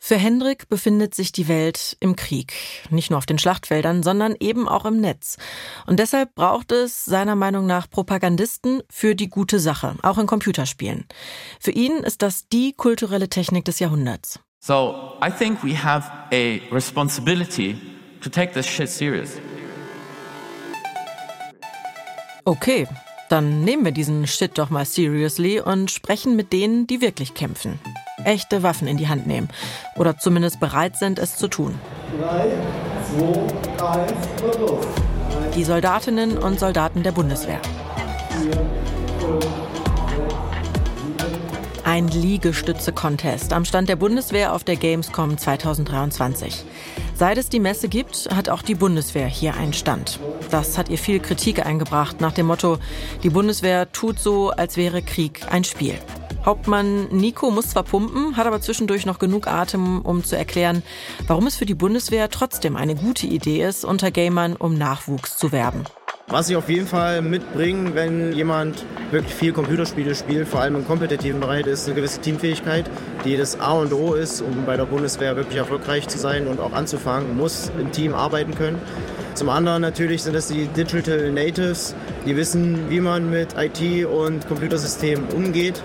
für 0.08 0.16
Hendrik 0.16 0.70
befindet 0.70 1.14
sich 1.14 1.34
die 1.34 1.50
Welt 1.50 1.98
im 2.00 2.16
Krieg. 2.16 2.54
Nicht 2.92 3.10
nur 3.10 3.18
auf 3.18 3.26
den 3.26 3.38
Schlachtfeldern, 3.38 4.04
sondern 4.04 4.38
eben 4.40 4.70
auch 4.70 4.86
im 4.86 5.02
Netz. 5.02 5.36
Und 5.86 6.00
deshalb 6.00 6.34
braucht 6.34 6.72
es 6.72 7.04
seiner 7.04 7.36
Meinung 7.36 7.66
nach 7.66 7.90
Propagandisten 7.90 8.82
für 8.90 9.16
die 9.16 9.28
gute 9.28 9.60
Sache, 9.60 9.98
auch 10.04 10.18
in 10.18 10.26
Computerspielen. 10.26 11.08
Für 11.60 11.72
ihn 11.72 11.98
ist 11.98 12.22
das 12.22 12.48
die 12.48 12.72
kulturelle 12.72 13.28
Technik 13.28 13.66
des 13.66 13.80
Jahrhunderts. 13.80 14.40
So, 14.62 15.18
I 15.22 15.30
think 15.30 15.62
we 15.62 15.76
have 15.76 16.10
a 16.32 16.62
responsibility 16.74 17.76
to 18.22 18.30
take 18.30 18.54
this 18.54 18.66
shit 18.66 18.88
serious. 18.88 19.32
Okay, 22.46 22.88
dann 23.28 23.66
nehmen 23.66 23.84
wir 23.84 23.92
diesen 23.92 24.26
Shit 24.26 24.58
doch 24.58 24.70
mal 24.70 24.86
seriously 24.86 25.60
und 25.60 25.92
sprechen 25.92 26.38
mit 26.38 26.54
denen, 26.54 26.88
die 26.88 27.02
wirklich 27.02 27.34
kämpfen 27.34 27.78
echte 28.24 28.64
Waffen 28.64 28.88
in 28.88 28.98
die 28.98 29.08
Hand 29.08 29.28
nehmen. 29.28 29.50
Oder 29.96 30.18
zumindest 30.18 30.60
bereit 30.60 30.98
sind, 30.98 31.20
es 31.20 31.36
zu 31.36 31.48
tun. 31.48 31.80
Drei, 32.20 32.52
zwei, 33.78 34.02
eins 34.02 34.58
los. 34.60 34.86
Die 35.56 35.64
Soldatinnen 35.64 36.38
und 36.38 36.60
Soldaten 36.60 37.04
der 37.04 37.12
Bundeswehr. 37.12 37.60
Ein 41.84 42.10
Liegestütze-Contest 42.10 43.54
am 43.54 43.66
Stand 43.66 43.90
der 43.90 43.96
Bundeswehr 43.96 44.54
auf 44.54 44.64
der 44.64 44.76
Gamescom 44.76 45.38
2023. 45.38 46.66
Seit 47.16 47.38
es 47.38 47.50
die 47.50 47.60
Messe 47.60 47.88
gibt, 47.88 48.30
hat 48.32 48.50
auch 48.50 48.62
die 48.62 48.76
Bundeswehr 48.76 49.26
hier 49.26 49.56
einen 49.56 49.74
Stand. 49.74 50.20
Das 50.52 50.78
hat 50.78 50.90
ihr 50.90 51.00
viel 51.00 51.20
Kritik 51.20 51.66
eingebracht 51.66 52.22
nach 52.22 52.34
dem 52.34 52.46
Motto, 52.46 52.78
die 53.24 53.30
Bundeswehr 53.30 53.92
tut 53.92 54.20
so, 54.20 54.52
als 54.52 54.78
wäre 54.78 55.02
Krieg 55.02 55.42
ein 55.50 55.64
Spiel. 55.64 55.96
Hauptmann 56.48 57.10
Nico 57.10 57.52
muss 57.52 57.72
zwar 57.72 57.84
pumpen, 57.84 58.38
hat 58.38 58.48
aber 58.48 58.62
zwischendurch 58.62 59.06
noch 59.06 59.20
genug 59.20 59.48
Atem, 59.48 60.02
um 60.02 60.24
zu 60.24 60.38
erklären, 60.38 60.82
warum 61.28 61.46
es 61.46 61.58
für 61.58 61.66
die 61.66 61.74
Bundeswehr 61.74 62.30
trotzdem 62.30 62.78
eine 62.78 62.96
gute 62.96 63.28
Idee 63.28 63.68
ist, 63.68 63.84
unter 63.84 64.12
Gamern 64.12 64.56
um 64.56 64.78
Nachwuchs 64.78 65.38
zu 65.38 65.52
werben. 65.52 65.84
Was 66.30 66.50
ich 66.50 66.56
auf 66.56 66.70
jeden 66.70 66.88
Fall 66.88 67.22
mitbringe, 67.22 67.96
wenn 67.96 68.32
jemand 68.32 68.86
wirklich 69.12 69.34
viel 69.34 69.52
Computerspiele 69.52 70.16
spielt, 70.16 70.48
vor 70.48 70.62
allem 70.62 70.76
im 70.76 70.88
kompetitiven 70.88 71.42
Bereich, 71.42 71.66
ist 71.66 71.86
eine 71.86 71.96
gewisse 71.96 72.22
Teamfähigkeit, 72.22 72.90
die 73.26 73.36
das 73.36 73.60
A 73.60 73.74
und 73.74 73.92
O 73.92 74.14
ist, 74.14 74.40
um 74.42 74.66
bei 74.66 74.78
der 74.78 74.86
Bundeswehr 74.86 75.36
wirklich 75.36 75.58
erfolgreich 75.58 76.08
zu 76.08 76.18
sein 76.18 76.48
und 76.48 76.62
auch 76.62 76.72
anzufangen, 76.72 77.36
muss 77.36 77.74
im 77.78 77.92
Team 77.92 78.14
arbeiten 78.14 78.56
können. 78.56 78.82
Zum 79.34 79.50
anderen 79.50 79.82
natürlich 79.82 80.24
sind 80.24 80.36
es 80.36 80.48
die 80.48 80.68
Digital 80.68 81.30
Natives, 81.30 81.94
die 82.26 82.38
wissen, 82.38 82.90
wie 82.90 83.02
man 83.02 83.30
mit 83.30 83.50
IT 83.58 84.06
und 84.06 84.48
Computersystemen 84.48 85.28
umgeht. 85.36 85.84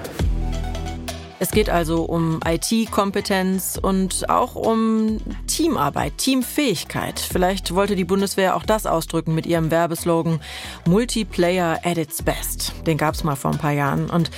Es 1.43 1.51
geht 1.51 1.69
also 1.69 2.05
um 2.05 2.39
IT-Kompetenz 2.47 3.77
und 3.77 4.31
auch 4.31 4.55
um 4.55 5.19
Teamarbeit, 5.49 6.17
Teamfähigkeit. 6.17 7.19
Vielleicht 7.19 7.75
wollte 7.75 7.97
die 7.97 8.05
Bundeswehr 8.05 8.55
auch 8.55 8.63
das 8.63 8.87
ausdrücken 8.87 9.35
mit 9.35 9.45
ihrem 9.45 9.73
Werbeslogan 9.73 10.39
Multiplayer 10.87 11.81
at 11.83 11.99
its 11.99 12.23
best. 12.23 12.73
Den 12.87 12.97
gab 12.97 13.15
es 13.15 13.25
mal 13.25 13.35
vor 13.35 13.51
ein 13.51 13.59
paar 13.59 13.73
Jahren. 13.73 14.09
Und 14.09 14.31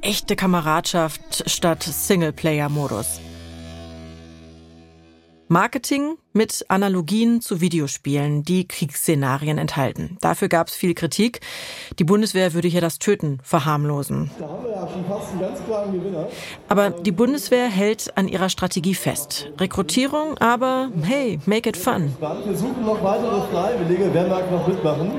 echte 0.00 0.34
Kameradschaft 0.34 1.44
statt 1.44 1.82
Singleplayer-Modus. 1.82 3.20
Marketing 5.52 6.16
mit 6.32 6.64
Analogien 6.68 7.40
zu 7.40 7.60
Videospielen, 7.60 8.44
die 8.44 8.68
Kriegsszenarien 8.68 9.58
enthalten. 9.58 10.16
Dafür 10.20 10.46
gab 10.46 10.68
es 10.68 10.76
viel 10.76 10.94
Kritik. 10.94 11.40
Die 11.98 12.04
Bundeswehr 12.04 12.54
würde 12.54 12.68
hier 12.68 12.80
das 12.80 13.00
Töten 13.00 13.40
verharmlosen. 13.42 14.30
Da 14.38 14.46
haben 14.46 14.62
wir 14.62 14.70
ja 14.70 14.88
schon 14.88 15.04
fast 15.06 15.32
einen 15.32 15.40
ganz 15.40 15.58
klaren 15.66 15.92
Gewinner. 15.92 16.28
Aber 16.68 16.90
die 16.90 17.10
Bundeswehr 17.10 17.68
hält 17.68 18.16
an 18.16 18.28
ihrer 18.28 18.48
Strategie 18.48 18.94
fest. 18.94 19.50
Rekrutierung, 19.58 20.38
aber 20.38 20.92
hey, 21.02 21.40
make 21.46 21.68
it 21.68 21.76
fun. 21.76 22.14
Wir 22.20 22.56
suchen 22.56 22.86
noch 22.86 23.02
weitere 23.02 23.40
Freiwillige. 23.50 24.08
Wer 24.12 24.28
mag 24.28 24.48
noch 24.52 24.68
mitmachen? 24.68 25.10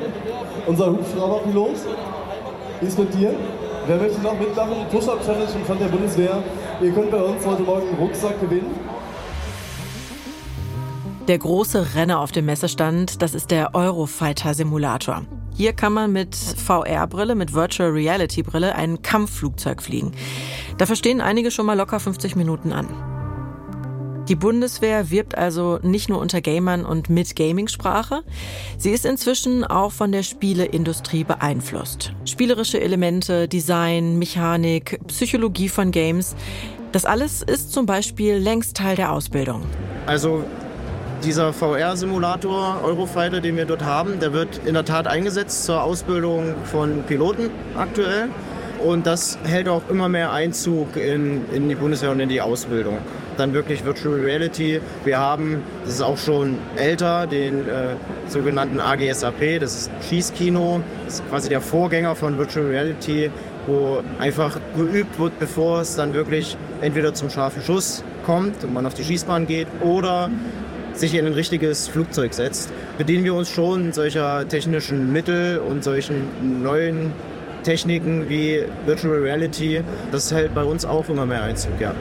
Unser 0.66 0.92
Hubschrauberpilot 0.92 1.76
ist 2.80 2.98
mit 2.98 3.14
dir. 3.14 3.36
Wer 3.86 3.98
möchte 3.98 4.22
noch 4.22 4.40
mitmachen? 4.40 4.78
Push-Up-Challenge 4.92 5.66
von 5.68 5.78
der 5.78 5.88
Bundeswehr. 5.88 6.42
Ihr 6.82 6.92
könnt 6.94 7.12
bei 7.12 7.22
uns 7.22 7.46
heute 7.46 7.64
Morgen 7.64 7.90
einen 7.90 7.98
Rucksack 7.98 8.40
gewinnen. 8.40 9.01
Der 11.32 11.40
große 11.40 11.96
Renner 11.96 12.20
auf 12.20 12.34
dem 12.34 12.46
Messestand, 12.48 13.22
das 13.22 13.34
ist 13.34 13.52
der 13.52 13.74
Eurofighter 13.74 14.54
Simulator. 14.54 15.22
Hier 15.56 15.72
kann 15.72 15.94
man 15.94 16.12
mit 16.12 16.36
VR-Brille, 16.36 17.36
mit 17.36 17.54
Virtual 17.54 17.90
Reality-Brille 17.90 18.76
ein 18.76 19.02
Kampfflugzeug 19.02 19.82
fliegen. 19.82 20.12
Da 20.78 20.86
verstehen 20.86 21.22
einige 21.22 21.50
schon 21.50 21.66
mal 21.66 21.78
locker 21.78 22.02
50 22.02 22.36
Minuten 22.36 22.74
an. 22.74 22.90
Die 24.28 24.36
Bundeswehr 24.36 25.10
wirbt 25.10 25.38
also 25.38 25.80
nicht 25.84 26.10
nur 26.10 26.20
unter 26.20 26.42
Gamern 26.42 26.84
und 26.84 27.10
mit 27.10 27.34
Gamingsprache. 27.38 28.24
Sie 28.78 28.92
ist 28.92 29.06
inzwischen 29.06 29.64
auch 29.64 29.94
von 29.94 30.12
der 30.12 30.24
Spieleindustrie 30.24 31.24
beeinflusst. 31.24 32.12
Spielerische 32.26 32.82
Elemente, 32.82 33.48
Design, 33.48 34.20
Mechanik, 34.20 35.00
Psychologie 35.08 35.70
von 35.70 35.92
Games. 35.92 36.36
Das 36.92 37.06
alles 37.06 37.42
ist 37.42 37.72
zum 37.72 37.86
Beispiel 37.86 38.36
längst 38.36 38.76
Teil 38.76 38.98
der 38.98 39.14
Ausbildung. 39.14 39.62
Also 40.08 40.44
dieser 41.24 41.54
VR-Simulator 41.54 42.82
Eurofighter, 42.84 43.42
den 43.42 43.56
wir 43.56 43.66
dort 43.66 43.84
haben, 43.84 44.20
der 44.20 44.34
wird 44.34 44.62
in 44.66 44.74
der 44.74 44.86
Tat 44.86 45.08
eingesetzt 45.08 45.66
zur 45.66 45.84
Ausbildung 45.84 46.56
von 46.66 47.04
Piloten 47.04 47.50
aktuell. 47.76 48.30
Und 48.84 49.06
das 49.06 49.38
hält 49.44 49.70
auch 49.70 49.84
immer 49.90 50.10
mehr 50.10 50.32
Einzug 50.32 50.96
in, 50.96 51.46
in 51.54 51.70
die 51.70 51.76
Bundeswehr 51.76 52.12
und 52.12 52.20
in 52.20 52.30
die 52.30 52.42
Ausbildung. 52.42 52.98
Dann 53.38 53.54
wirklich 53.54 53.86
Virtual 53.86 54.20
Reality. 54.20 54.82
Wir 55.06 55.20
haben, 55.20 55.62
das 55.86 55.96
ist 55.96 56.02
auch 56.02 56.18
schon 56.18 56.58
älter, 56.76 57.28
den 57.28 57.68
äh, 57.68 57.96
sogenannten 58.28 58.80
AGSAP, 58.80 59.60
das 59.60 59.76
ist 59.76 59.92
Schießkino. 60.10 60.82
Das 61.06 61.16
ist 61.16 61.30
quasi 61.30 61.50
der 61.50 61.62
Vorgänger 61.62 62.16
von 62.16 62.40
Virtual 62.40 62.66
Reality, 62.66 63.30
wo 63.68 64.02
einfach 64.20 64.58
geübt 64.76 65.20
wird, 65.20 65.38
bevor 65.38 65.82
es 65.82 65.96
dann 65.96 66.16
wirklich 66.16 66.58
entweder 66.82 67.14
zum 67.14 67.30
scharfen 67.30 67.62
Schuss 67.62 68.04
kommt 68.26 68.64
und 68.64 68.74
man 68.74 68.88
auf 68.88 68.96
die 68.96 69.04
Schießbahn 69.04 69.46
geht 69.46 69.68
oder 69.82 70.30
sich 70.94 71.16
in 71.16 71.26
ein 71.26 71.34
richtiges 71.34 71.88
Flugzeug 71.88 72.34
setzt, 72.34 72.72
bedienen 72.98 73.24
wir 73.24 73.34
uns 73.34 73.50
schon 73.50 73.94
solcher 73.94 74.48
technischen 74.48 75.12
Mittel 75.12 75.60
und 75.60 75.84
solchen 75.84 76.62
neuen 76.62 77.14
Techniken 77.64 78.30
wie 78.30 78.64
Virtual 78.86 79.20
Reality. 79.20 79.82
Das 80.12 80.32
hält 80.32 80.54
bei 80.54 80.64
uns 80.64 80.86
auch 80.86 81.08
immer 81.10 81.26
mehr 81.26 81.44
Einzug, 81.44 81.80
ja. 81.80 81.94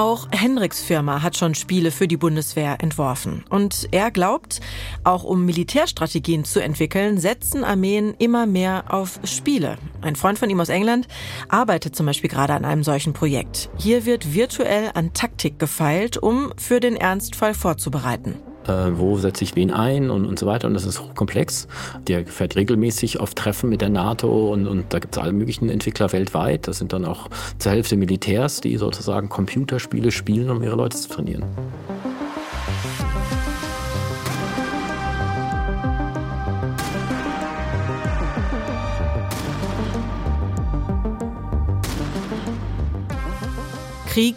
Auch 0.00 0.28
Henriks 0.30 0.80
Firma 0.80 1.22
hat 1.22 1.36
schon 1.36 1.54
Spiele 1.54 1.90
für 1.90 2.08
die 2.08 2.16
Bundeswehr 2.16 2.78
entworfen. 2.80 3.44
Und 3.50 3.86
er 3.90 4.10
glaubt, 4.10 4.62
auch 5.04 5.24
um 5.24 5.44
Militärstrategien 5.44 6.46
zu 6.46 6.60
entwickeln, 6.60 7.18
setzen 7.18 7.64
Armeen 7.64 8.14
immer 8.18 8.46
mehr 8.46 8.84
auf 8.88 9.20
Spiele. 9.24 9.76
Ein 10.00 10.16
Freund 10.16 10.38
von 10.38 10.48
ihm 10.48 10.58
aus 10.58 10.70
England 10.70 11.06
arbeitet 11.50 11.94
zum 11.94 12.06
Beispiel 12.06 12.30
gerade 12.30 12.54
an 12.54 12.64
einem 12.64 12.82
solchen 12.82 13.12
Projekt. 13.12 13.68
Hier 13.76 14.06
wird 14.06 14.32
virtuell 14.32 14.90
an 14.94 15.12
Taktik 15.12 15.58
gefeilt, 15.58 16.16
um 16.16 16.54
für 16.56 16.80
den 16.80 16.96
Ernstfall 16.96 17.52
vorzubereiten 17.52 18.36
äh, 18.66 18.90
wo 18.94 19.16
setze 19.18 19.44
ich 19.44 19.56
wen 19.56 19.70
ein 19.70 20.10
und, 20.10 20.26
und 20.26 20.38
so 20.38 20.46
weiter. 20.46 20.66
Und 20.68 20.74
das 20.74 20.84
ist 20.84 21.00
hochkomplex. 21.00 21.68
Der 22.06 22.26
fährt 22.26 22.56
regelmäßig 22.56 23.20
auf 23.20 23.34
Treffen 23.34 23.70
mit 23.70 23.80
der 23.80 23.88
NATO 23.88 24.52
und, 24.52 24.66
und 24.66 24.92
da 24.92 24.98
gibt 24.98 25.16
es 25.16 25.22
alle 25.22 25.32
möglichen 25.32 25.68
Entwickler 25.68 26.12
weltweit. 26.12 26.68
Das 26.68 26.78
sind 26.78 26.92
dann 26.92 27.04
auch 27.04 27.28
zur 27.58 27.72
Hälfte 27.72 27.96
Militärs, 27.96 28.60
die 28.60 28.76
sozusagen 28.76 29.28
Computerspiele 29.28 30.10
spielen, 30.10 30.50
um 30.50 30.62
ihre 30.62 30.76
Leute 30.76 30.96
zu 30.96 31.08
trainieren. 31.08 31.44
Krieg 44.08 44.36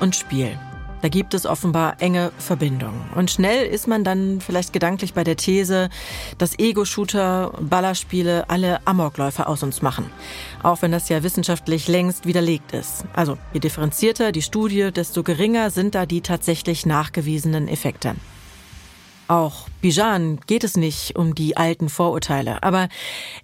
und 0.00 0.16
Spiel. 0.16 0.56
Da 1.02 1.08
gibt 1.08 1.34
es 1.34 1.46
offenbar 1.46 1.96
enge 2.00 2.30
Verbindungen. 2.38 3.08
Und 3.14 3.30
schnell 3.30 3.66
ist 3.66 3.88
man 3.88 4.04
dann 4.04 4.40
vielleicht 4.40 4.72
gedanklich 4.72 5.14
bei 5.14 5.24
der 5.24 5.36
These, 5.36 5.88
dass 6.38 6.58
Ego-Shooter, 6.58 7.52
Ballerspiele 7.60 8.50
alle 8.50 8.86
Amokläufer 8.86 9.48
aus 9.48 9.62
uns 9.62 9.82
machen. 9.82 10.10
Auch 10.62 10.82
wenn 10.82 10.92
das 10.92 11.08
ja 11.08 11.22
wissenschaftlich 11.22 11.88
längst 11.88 12.26
widerlegt 12.26 12.72
ist. 12.72 13.04
Also 13.14 13.38
je 13.52 13.60
differenzierter 13.60 14.32
die 14.32 14.42
Studie, 14.42 14.90
desto 14.92 15.22
geringer 15.22 15.70
sind 15.70 15.94
da 15.94 16.06
die 16.06 16.20
tatsächlich 16.20 16.84
nachgewiesenen 16.84 17.68
Effekte. 17.68 18.14
Auch 19.30 19.68
Bijan 19.80 20.40
geht 20.46 20.64
es 20.64 20.76
nicht 20.76 21.16
um 21.16 21.36
die 21.36 21.56
alten 21.56 21.88
Vorurteile. 21.88 22.64
Aber 22.64 22.88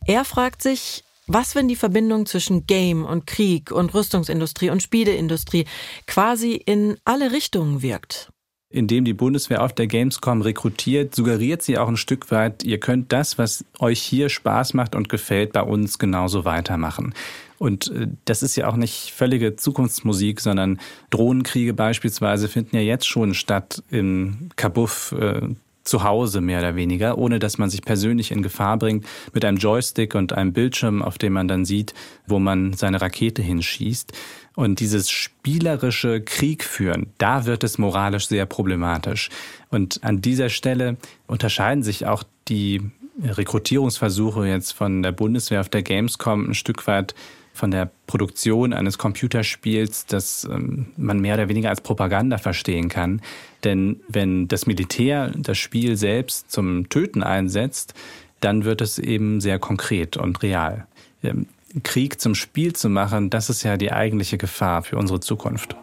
er 0.04 0.24
fragt 0.24 0.60
sich, 0.60 1.04
was, 1.26 1.54
wenn 1.54 1.68
die 1.68 1.76
Verbindung 1.76 2.26
zwischen 2.26 2.66
Game 2.66 3.04
und 3.04 3.26
Krieg 3.26 3.70
und 3.72 3.94
Rüstungsindustrie 3.94 4.70
und 4.70 4.82
Spieleindustrie 4.82 5.64
quasi 6.06 6.52
in 6.52 6.96
alle 7.04 7.32
Richtungen 7.32 7.82
wirkt? 7.82 8.30
Indem 8.68 9.04
die 9.04 9.14
Bundeswehr 9.14 9.62
auf 9.62 9.72
der 9.72 9.86
Gamescom 9.86 10.42
rekrutiert, 10.42 11.14
suggeriert 11.14 11.62
sie 11.62 11.78
auch 11.78 11.88
ein 11.88 11.96
Stück 11.96 12.30
weit, 12.30 12.64
ihr 12.64 12.80
könnt 12.80 13.12
das, 13.12 13.38
was 13.38 13.64
euch 13.78 14.02
hier 14.02 14.28
Spaß 14.28 14.74
macht 14.74 14.94
und 14.94 15.08
gefällt, 15.08 15.52
bei 15.52 15.62
uns 15.62 15.98
genauso 15.98 16.44
weitermachen. 16.44 17.14
Und 17.58 17.90
äh, 17.90 18.08
das 18.24 18.42
ist 18.42 18.56
ja 18.56 18.68
auch 18.68 18.76
nicht 18.76 19.12
völlige 19.12 19.56
Zukunftsmusik, 19.56 20.40
sondern 20.40 20.80
Drohnenkriege 21.10 21.74
beispielsweise 21.74 22.48
finden 22.48 22.76
ja 22.76 22.82
jetzt 22.82 23.06
schon 23.06 23.34
statt 23.34 23.82
in 23.88 24.50
Kabuff, 24.56 25.12
äh, 25.12 25.48
zu 25.86 26.02
Hause 26.04 26.40
mehr 26.40 26.58
oder 26.58 26.76
weniger, 26.76 27.16
ohne 27.18 27.38
dass 27.38 27.58
man 27.58 27.70
sich 27.70 27.82
persönlich 27.82 28.30
in 28.30 28.42
Gefahr 28.42 28.78
bringt, 28.78 29.06
mit 29.32 29.44
einem 29.44 29.58
Joystick 29.58 30.14
und 30.14 30.32
einem 30.32 30.52
Bildschirm, 30.52 31.02
auf 31.02 31.18
dem 31.18 31.32
man 31.32 31.48
dann 31.48 31.64
sieht, 31.64 31.94
wo 32.26 32.38
man 32.38 32.72
seine 32.72 33.00
Rakete 33.00 33.42
hinschießt. 33.42 34.12
Und 34.54 34.80
dieses 34.80 35.10
spielerische 35.10 36.22
Krieg 36.22 36.64
führen, 36.64 37.12
da 37.18 37.46
wird 37.46 37.62
es 37.62 37.78
moralisch 37.78 38.26
sehr 38.26 38.46
problematisch. 38.46 39.28
Und 39.70 40.02
an 40.02 40.22
dieser 40.22 40.48
Stelle 40.48 40.96
unterscheiden 41.26 41.82
sich 41.82 42.06
auch 42.06 42.22
die 42.48 42.82
Rekrutierungsversuche 43.22 44.46
jetzt 44.46 44.72
von 44.72 45.02
der 45.02 45.12
Bundeswehr 45.12 45.60
auf 45.60 45.68
der 45.68 45.82
Gamescom 45.82 46.50
ein 46.50 46.54
Stück 46.54 46.86
weit 46.86 47.14
von 47.56 47.70
der 47.70 47.90
Produktion 48.06 48.72
eines 48.72 48.98
Computerspiels, 48.98 50.06
das 50.06 50.44
ähm, 50.44 50.86
man 50.96 51.18
mehr 51.18 51.34
oder 51.34 51.48
weniger 51.48 51.70
als 51.70 51.80
Propaganda 51.80 52.38
verstehen 52.38 52.88
kann. 52.88 53.20
Denn 53.64 54.00
wenn 54.08 54.46
das 54.46 54.66
Militär 54.66 55.32
das 55.34 55.58
Spiel 55.58 55.96
selbst 55.96 56.50
zum 56.50 56.88
Töten 56.88 57.22
einsetzt, 57.22 57.94
dann 58.40 58.64
wird 58.64 58.80
es 58.80 58.98
eben 58.98 59.40
sehr 59.40 59.58
konkret 59.58 60.16
und 60.16 60.42
real. 60.42 60.86
Ähm, 61.22 61.46
Krieg 61.82 62.20
zum 62.20 62.34
Spiel 62.34 62.74
zu 62.74 62.88
machen, 62.88 63.30
das 63.30 63.50
ist 63.50 63.62
ja 63.62 63.76
die 63.76 63.92
eigentliche 63.92 64.38
Gefahr 64.38 64.82
für 64.82 64.96
unsere 64.96 65.20
Zukunft. 65.20 65.76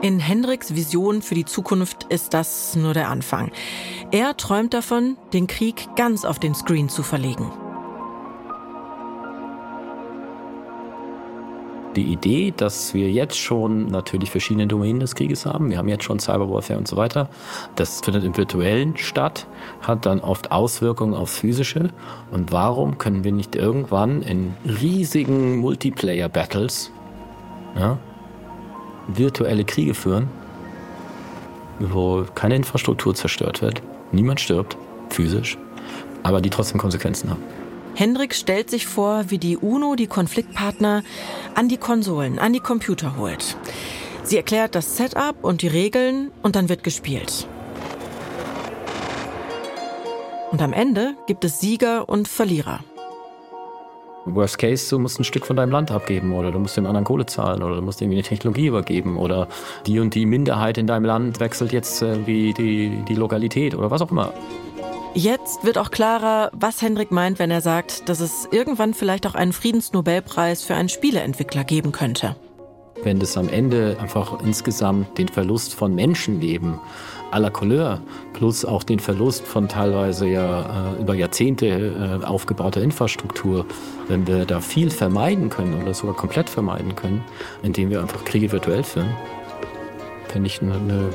In 0.00 0.20
Hendricks 0.20 0.74
Vision 0.74 1.22
für 1.22 1.34
die 1.34 1.44
Zukunft 1.44 2.04
ist 2.04 2.32
das 2.32 2.76
nur 2.76 2.94
der 2.94 3.08
Anfang. 3.08 3.50
Er 4.12 4.36
träumt 4.36 4.72
davon, 4.72 5.16
den 5.32 5.48
Krieg 5.48 5.88
ganz 5.96 6.24
auf 6.24 6.38
den 6.38 6.54
Screen 6.54 6.88
zu 6.88 7.02
verlegen. 7.02 7.50
Die 11.98 12.12
Idee, 12.12 12.54
dass 12.56 12.94
wir 12.94 13.10
jetzt 13.10 13.38
schon 13.38 13.86
natürlich 13.86 14.30
verschiedene 14.30 14.66
Domänen 14.66 15.00
des 15.00 15.14
Krieges 15.14 15.44
haben. 15.44 15.70
Wir 15.70 15.78
haben 15.78 15.88
jetzt 15.88 16.04
schon 16.04 16.20
Cyberwarfare 16.20 16.78
und 16.78 16.86
so 16.86 16.96
weiter. 16.96 17.28
Das 17.74 18.00
findet 18.00 18.24
im 18.24 18.36
Virtuellen 18.36 18.96
statt, 18.96 19.46
hat 19.82 20.06
dann 20.06 20.20
oft 20.20 20.52
Auswirkungen 20.52 21.14
aufs 21.14 21.38
Physische. 21.38 21.90
Und 22.30 22.52
warum 22.52 22.98
können 22.98 23.24
wir 23.24 23.32
nicht 23.32 23.56
irgendwann 23.56 24.22
in 24.22 24.54
riesigen 24.64 25.58
Multiplayer-Battles 25.58 26.92
ja, 27.76 27.98
virtuelle 29.08 29.64
Kriege 29.64 29.94
führen, 29.94 30.28
wo 31.80 32.24
keine 32.34 32.56
Infrastruktur 32.56 33.14
zerstört 33.14 33.60
wird, 33.60 33.82
niemand 34.12 34.40
stirbt, 34.40 34.76
physisch, 35.10 35.58
aber 36.22 36.40
die 36.40 36.50
trotzdem 36.50 36.78
Konsequenzen 36.78 37.30
haben? 37.30 37.42
Hendrik 37.98 38.32
stellt 38.32 38.70
sich 38.70 38.86
vor, 38.86 39.24
wie 39.26 39.38
die 39.38 39.56
UNO 39.56 39.96
die 39.96 40.06
Konfliktpartner 40.06 41.02
an 41.56 41.68
die 41.68 41.78
Konsolen, 41.78 42.38
an 42.38 42.52
die 42.52 42.60
Computer 42.60 43.16
holt. 43.16 43.56
Sie 44.22 44.36
erklärt 44.36 44.76
das 44.76 44.96
Setup 44.96 45.34
und 45.42 45.62
die 45.62 45.66
Regeln 45.66 46.30
und 46.44 46.54
dann 46.54 46.68
wird 46.68 46.84
gespielt. 46.84 47.48
Und 50.52 50.62
am 50.62 50.72
Ende 50.72 51.16
gibt 51.26 51.44
es 51.44 51.58
Sieger 51.58 52.08
und 52.08 52.28
Verlierer. 52.28 52.84
Worst 54.26 54.58
case, 54.58 54.88
du 54.90 55.00
musst 55.00 55.18
ein 55.18 55.24
Stück 55.24 55.44
von 55.44 55.56
deinem 55.56 55.72
Land 55.72 55.90
abgeben 55.90 56.32
oder 56.34 56.52
du 56.52 56.60
musst 56.60 56.76
den 56.76 56.86
anderen 56.86 57.04
Kohle 57.04 57.26
zahlen 57.26 57.64
oder 57.64 57.74
du 57.74 57.82
musst 57.82 58.00
irgendwie 58.00 58.18
eine 58.18 58.26
Technologie 58.28 58.68
übergeben 58.68 59.16
oder 59.16 59.48
die 59.86 59.98
und 59.98 60.14
die 60.14 60.24
Minderheit 60.24 60.78
in 60.78 60.86
deinem 60.86 61.04
Land 61.04 61.40
wechselt 61.40 61.72
jetzt 61.72 62.00
irgendwie 62.00 62.54
die, 62.54 63.02
die 63.08 63.14
Lokalität 63.16 63.74
oder 63.74 63.90
was 63.90 64.02
auch 64.02 64.12
immer. 64.12 64.32
Jetzt 65.14 65.64
wird 65.64 65.78
auch 65.78 65.90
klarer, 65.90 66.50
was 66.52 66.82
Hendrik 66.82 67.10
meint, 67.10 67.38
wenn 67.38 67.50
er 67.50 67.60
sagt, 67.60 68.08
dass 68.08 68.20
es 68.20 68.48
irgendwann 68.50 68.94
vielleicht 68.94 69.26
auch 69.26 69.34
einen 69.34 69.52
Friedensnobelpreis 69.52 70.62
für 70.62 70.74
einen 70.74 70.88
Spieleentwickler 70.88 71.64
geben 71.64 71.92
könnte. 71.92 72.36
Wenn 73.02 73.18
das 73.18 73.36
am 73.36 73.48
Ende 73.48 73.96
einfach 74.00 74.42
insgesamt 74.42 75.18
den 75.18 75.28
Verlust 75.28 75.74
von 75.74 75.94
Menschenleben 75.94 76.80
à 77.30 77.38
la 77.38 77.50
Couleur 77.50 78.00
plus 78.32 78.64
auch 78.64 78.82
den 78.82 78.98
Verlust 78.98 79.46
von 79.46 79.68
teilweise 79.68 80.26
ja 80.26 80.94
äh, 80.96 81.00
über 81.00 81.14
Jahrzehnte 81.14 81.66
äh, 81.66 82.24
aufgebauter 82.24 82.82
Infrastruktur, 82.82 83.66
wenn 84.08 84.26
wir 84.26 84.44
da 84.46 84.60
viel 84.60 84.90
vermeiden 84.90 85.48
können 85.48 85.80
oder 85.80 85.94
sogar 85.94 86.16
komplett 86.16 86.48
vermeiden 86.50 86.96
können, 86.96 87.22
indem 87.62 87.90
wir 87.90 88.00
einfach 88.00 88.24
Kriege 88.24 88.50
virtuell 88.50 88.82
führen, 88.82 89.14
finde 90.28 90.46
ich 90.46 90.60
eine, 90.62 90.74
eine 90.74 91.10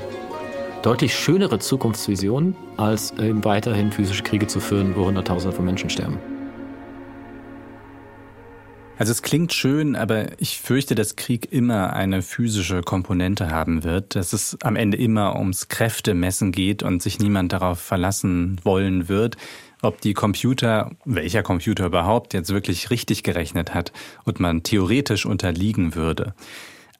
deutlich 0.84 1.16
schönere 1.16 1.60
Zukunftsvision, 1.60 2.56
als 2.78 3.12
eben 3.18 3.44
weiterhin 3.44 3.92
physische 3.92 4.22
Kriege 4.22 4.48
zu 4.48 4.60
führen, 4.60 4.96
wo 4.96 5.06
Hunderttausende 5.06 5.56
von 5.56 5.66
Menschen 5.66 5.90
sterben. 5.90 6.20
Also 8.98 9.12
es 9.12 9.24
klingt 9.24 9.54
schön, 9.54 9.96
aber 9.96 10.40
ich 10.40 10.60
fürchte, 10.60 10.94
dass 10.94 11.16
Krieg 11.16 11.52
immer 11.52 11.94
eine 11.94 12.22
physische 12.22 12.82
Komponente 12.82 13.50
haben 13.50 13.84
wird, 13.84 14.16
dass 14.16 14.34
es 14.34 14.58
am 14.62 14.76
Ende 14.76 14.98
immer 14.98 15.38
ums 15.40 15.68
Kräftemessen 15.68 16.52
geht 16.52 16.84
und 16.84 17.02
sich 17.02 17.18
niemand 17.18 17.54
darauf 17.54 17.80
verlassen 17.80 18.60
wollen 18.64 19.10
wird, 19.10 19.38
ob 19.82 20.00
die 20.02 20.14
Computer, 20.14 20.92
welcher 21.06 21.44
Computer 21.44 21.88
überhaupt 21.88 22.34
jetzt 22.34 22.54
wirklich 22.54 22.92
richtig 22.92 23.24
gerechnet 23.24 23.74
hat 23.74 23.92
und 24.26 24.40
man 24.40 24.64
theoretisch 24.64 25.26
unterliegen 25.26 25.96
würde. 25.96 26.36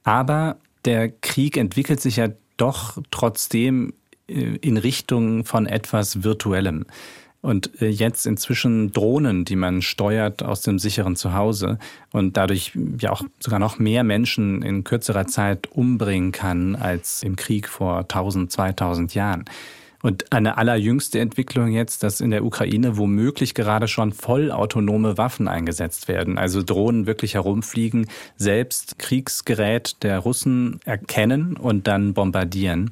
Aber 0.04 0.58
der 0.86 1.10
Krieg 1.10 1.58
entwickelt 1.58 2.02
sich 2.02 2.18
ja 2.18 2.30
doch 2.58 2.98
trotzdem 3.12 3.94
äh, 4.28 4.58
in 4.58 4.78
Richtung 4.78 5.46
von 5.46 5.66
etwas 5.66 6.24
Virtuellem. 6.24 6.86
Und 7.42 7.82
äh, 7.82 7.90
jetzt 7.90 8.26
inzwischen 8.26 8.94
Drohnen, 8.94 9.44
die 9.44 9.58
man 9.58 9.82
steuert 9.82 10.44
aus 10.44 10.62
dem 10.62 10.80
sicheren 10.80 11.18
Zuhause 11.18 11.78
und 12.12 12.38
dadurch 12.38 12.72
ja 13.00 13.12
auch 13.12 13.24
sogar 13.40 13.60
noch 13.60 13.80
mehr 13.80 14.06
Menschen 14.06 14.62
in 14.62 14.86
kürzerer 14.86 15.28
Zeit 15.28 15.68
umbringen 15.68 16.32
kann 16.32 16.78
als 16.78 17.22
im 17.22 17.36
Krieg 17.36 17.68
vor 17.68 18.00
1000, 18.00 18.50
2000 18.50 19.14
Jahren. 19.14 19.44
Und 20.04 20.34
eine 20.34 20.58
allerjüngste 20.58 21.20
Entwicklung 21.20 21.72
jetzt, 21.72 22.04
dass 22.04 22.20
in 22.20 22.30
der 22.30 22.44
Ukraine 22.44 22.98
womöglich 22.98 23.54
gerade 23.54 23.88
schon 23.88 24.12
vollautonome 24.12 25.18
Waffen 25.18 25.48
eingesetzt 25.48 26.10
werden. 26.10 26.38
Also 26.38 26.62
Drohnen 26.62 27.08
wirklich 27.08 27.36
herumfliegen, 27.36 28.08
selbst 28.36 29.00
Kriegsgerät 29.00 30.04
der 30.04 30.20
Russen 30.20 30.82
erkennen 30.84 31.56
und 31.56 31.88
dann 31.88 32.14
bombardieren. 32.14 32.92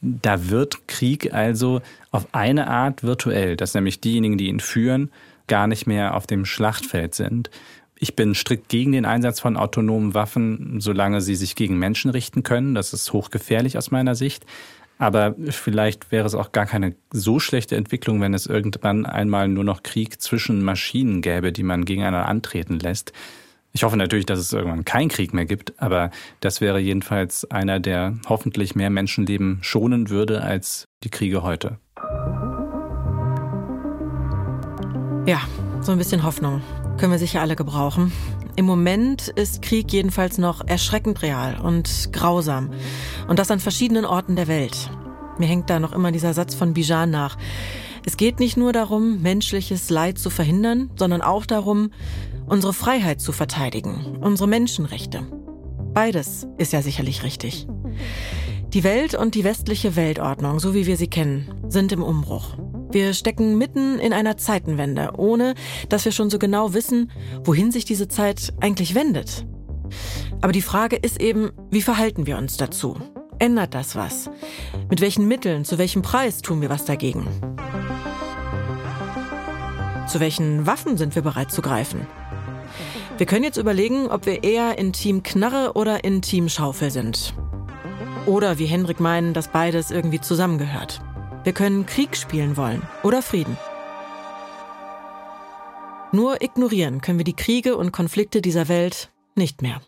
Da 0.00 0.50
wird 0.50 0.86
Krieg 0.86 1.34
also 1.34 1.80
auf 2.12 2.28
eine 2.30 2.68
Art 2.68 3.02
virtuell, 3.02 3.56
dass 3.56 3.74
nämlich 3.74 4.00
diejenigen, 4.00 4.38
die 4.38 4.46
ihn 4.46 4.60
führen, 4.60 5.10
gar 5.48 5.66
nicht 5.66 5.88
mehr 5.88 6.14
auf 6.14 6.28
dem 6.28 6.44
Schlachtfeld 6.44 7.16
sind. 7.16 7.50
Ich 7.96 8.14
bin 8.14 8.36
strikt 8.36 8.68
gegen 8.68 8.92
den 8.92 9.04
Einsatz 9.04 9.40
von 9.40 9.56
autonomen 9.56 10.14
Waffen, 10.14 10.80
solange 10.80 11.20
sie 11.20 11.34
sich 11.34 11.56
gegen 11.56 11.78
Menschen 11.78 12.12
richten 12.12 12.44
können. 12.44 12.76
Das 12.76 12.92
ist 12.92 13.12
hochgefährlich 13.12 13.76
aus 13.78 13.90
meiner 13.90 14.14
Sicht. 14.14 14.46
Aber 15.02 15.34
vielleicht 15.48 16.12
wäre 16.12 16.28
es 16.28 16.36
auch 16.36 16.52
gar 16.52 16.64
keine 16.64 16.94
so 17.10 17.40
schlechte 17.40 17.74
Entwicklung, 17.74 18.20
wenn 18.20 18.34
es 18.34 18.46
irgendwann 18.46 19.04
einmal 19.04 19.48
nur 19.48 19.64
noch 19.64 19.82
Krieg 19.82 20.22
zwischen 20.22 20.62
Maschinen 20.62 21.22
gäbe, 21.22 21.50
die 21.50 21.64
man 21.64 21.84
gegeneinander 21.84 22.28
antreten 22.28 22.78
lässt. 22.78 23.12
Ich 23.72 23.82
hoffe 23.82 23.96
natürlich, 23.96 24.26
dass 24.26 24.38
es 24.38 24.52
irgendwann 24.52 24.84
keinen 24.84 25.08
Krieg 25.08 25.34
mehr 25.34 25.44
gibt, 25.44 25.72
aber 25.82 26.12
das 26.38 26.60
wäre 26.60 26.78
jedenfalls 26.78 27.50
einer, 27.50 27.80
der 27.80 28.16
hoffentlich 28.28 28.76
mehr 28.76 28.90
Menschenleben 28.90 29.58
schonen 29.62 30.08
würde 30.08 30.42
als 30.42 30.84
die 31.02 31.10
Kriege 31.10 31.42
heute. 31.42 31.78
Ja, 35.26 35.40
so 35.80 35.90
ein 35.90 35.98
bisschen 35.98 36.22
Hoffnung 36.22 36.62
können 36.96 37.10
wir 37.10 37.18
sicher 37.18 37.40
alle 37.40 37.56
gebrauchen. 37.56 38.12
Im 38.54 38.66
Moment 38.66 39.28
ist 39.28 39.62
Krieg 39.62 39.90
jedenfalls 39.92 40.36
noch 40.36 40.66
erschreckend 40.66 41.22
real 41.22 41.58
und 41.60 42.10
grausam. 42.12 42.70
Und 43.26 43.38
das 43.38 43.50
an 43.50 43.60
verschiedenen 43.60 44.04
Orten 44.04 44.36
der 44.36 44.46
Welt. 44.46 44.90
Mir 45.38 45.46
hängt 45.48 45.70
da 45.70 45.80
noch 45.80 45.92
immer 45.92 46.12
dieser 46.12 46.34
Satz 46.34 46.54
von 46.54 46.74
Bijan 46.74 47.10
nach. 47.10 47.38
Es 48.04 48.16
geht 48.16 48.40
nicht 48.40 48.58
nur 48.58 48.72
darum, 48.72 49.22
menschliches 49.22 49.88
Leid 49.88 50.18
zu 50.18 50.28
verhindern, 50.28 50.90
sondern 50.96 51.22
auch 51.22 51.46
darum, 51.46 51.90
unsere 52.46 52.74
Freiheit 52.74 53.20
zu 53.20 53.32
verteidigen, 53.32 54.18
unsere 54.20 54.48
Menschenrechte. 54.48 55.22
Beides 55.94 56.46
ist 56.58 56.72
ja 56.72 56.82
sicherlich 56.82 57.22
richtig. 57.22 57.66
Die 58.74 58.84
Welt 58.84 59.14
und 59.14 59.34
die 59.34 59.44
westliche 59.44 59.96
Weltordnung, 59.96 60.58
so 60.58 60.74
wie 60.74 60.86
wir 60.86 60.96
sie 60.96 61.08
kennen, 61.08 61.54
sind 61.68 61.92
im 61.92 62.02
Umbruch. 62.02 62.56
Wir 62.92 63.14
stecken 63.14 63.56
mitten 63.56 63.98
in 63.98 64.12
einer 64.12 64.36
Zeitenwende, 64.36 65.12
ohne 65.16 65.54
dass 65.88 66.04
wir 66.04 66.12
schon 66.12 66.28
so 66.28 66.38
genau 66.38 66.74
wissen, 66.74 67.10
wohin 67.42 67.72
sich 67.72 67.86
diese 67.86 68.06
Zeit 68.06 68.52
eigentlich 68.60 68.94
wendet. 68.94 69.46
Aber 70.42 70.52
die 70.52 70.60
Frage 70.60 70.96
ist 70.96 71.18
eben, 71.18 71.52
wie 71.70 71.80
verhalten 71.80 72.26
wir 72.26 72.36
uns 72.36 72.58
dazu? 72.58 72.98
Ändert 73.38 73.74
das 73.74 73.96
was? 73.96 74.28
Mit 74.90 75.00
welchen 75.00 75.26
Mitteln, 75.26 75.64
zu 75.64 75.78
welchem 75.78 76.02
Preis 76.02 76.42
tun 76.42 76.60
wir 76.60 76.68
was 76.68 76.84
dagegen? 76.84 77.26
Zu 80.06 80.20
welchen 80.20 80.66
Waffen 80.66 80.98
sind 80.98 81.14
wir 81.14 81.22
bereit 81.22 81.50
zu 81.50 81.62
greifen? 81.62 82.06
Wir 83.16 83.24
können 83.24 83.44
jetzt 83.44 83.56
überlegen, 83.56 84.08
ob 84.08 84.26
wir 84.26 84.44
eher 84.44 84.78
in 84.78 84.92
Team 84.92 85.22
Knarre 85.22 85.72
oder 85.76 86.04
in 86.04 86.20
Team 86.20 86.50
Schaufel 86.50 86.90
sind. 86.90 87.32
Oder 88.26 88.58
wie 88.58 88.66
Hendrik 88.66 89.00
meinen, 89.00 89.32
dass 89.32 89.48
beides 89.48 89.90
irgendwie 89.90 90.20
zusammengehört. 90.20 91.00
Wir 91.44 91.52
können 91.52 91.86
Krieg 91.86 92.16
spielen 92.16 92.56
wollen 92.56 92.82
oder 93.02 93.20
Frieden. 93.20 93.56
Nur 96.12 96.40
ignorieren 96.40 97.00
können 97.00 97.18
wir 97.18 97.24
die 97.24 97.34
Kriege 97.34 97.76
und 97.76 97.90
Konflikte 97.90 98.40
dieser 98.42 98.68
Welt 98.68 99.10
nicht 99.34 99.60
mehr. 99.60 99.80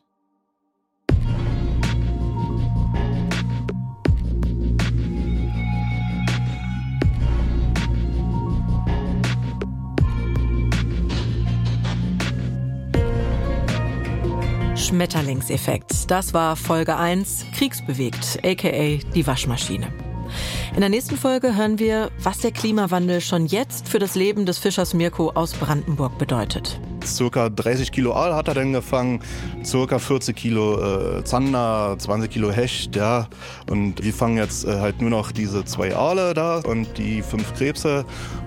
Schmetterlingseffekt. 14.77 16.11
Das 16.11 16.35
war 16.35 16.57
Folge 16.57 16.97
1, 16.97 17.47
Kriegsbewegt, 17.57 18.41
aka 18.45 18.99
die 19.15 19.27
Waschmaschine. 19.27 20.04
In 20.75 20.81
der 20.81 20.89
nächsten 20.89 21.17
Folge 21.17 21.55
hören 21.55 21.79
wir, 21.79 22.11
was 22.21 22.39
der 22.39 22.51
Klimawandel 22.51 23.21
schon 23.21 23.47
jetzt 23.47 23.89
für 23.89 24.01
das 24.01 24.17
Leben 24.17 24.45
des 24.45 24.59
Fischers 24.59 24.93
Mirko 24.93 25.31
aus 25.31 25.53
Brandenburg 25.53 26.19
bedeutet. 26.19 26.81
Circa 27.05 27.49
30 27.49 27.93
Kilo 27.93 28.13
Aal 28.13 28.35
hat 28.35 28.49
er 28.49 28.55
dann 28.55 28.73
gefangen, 28.73 29.21
circa 29.65 30.01
40 30.01 30.35
Kilo 30.35 31.19
äh, 31.19 31.23
Zander, 31.23 31.95
20 31.97 32.29
Kilo 32.29 32.51
Hecht, 32.51 32.97
ja. 32.97 33.29
Und 33.71 34.03
wir 34.03 34.13
fangen 34.13 34.37
jetzt 34.37 34.65
äh, 34.65 34.81
halt 34.81 35.01
nur 35.01 35.11
noch 35.11 35.31
diese 35.31 35.65
zwei 35.65 35.95
Aale 35.95 36.35
da 36.35 36.59
und 36.59 36.99
die 36.99 37.23
fünf 37.23 37.55
Krebse. 37.55 38.05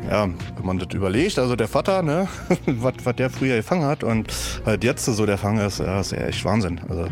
Ja, 0.09 0.23
wenn 0.25 0.65
man 0.65 0.79
das 0.79 0.89
überlegt, 0.93 1.39
also 1.39 1.55
der 1.55 1.69
Vater, 1.69 2.01
ne, 2.01 2.27
was 2.65 3.15
der 3.15 3.29
früher 3.29 3.55
gefangen 3.55 3.85
hat 3.85 4.03
und 4.03 4.33
halt 4.65 4.83
jetzt 4.83 5.05
so 5.05 5.25
der 5.25 5.37
Fang 5.37 5.59
ist, 5.59 5.79
ja, 5.79 6.01
ist 6.01 6.11
ja 6.11 6.17
echt 6.17 6.43
Wahnsinn. 6.43 6.81
Also 6.89 7.07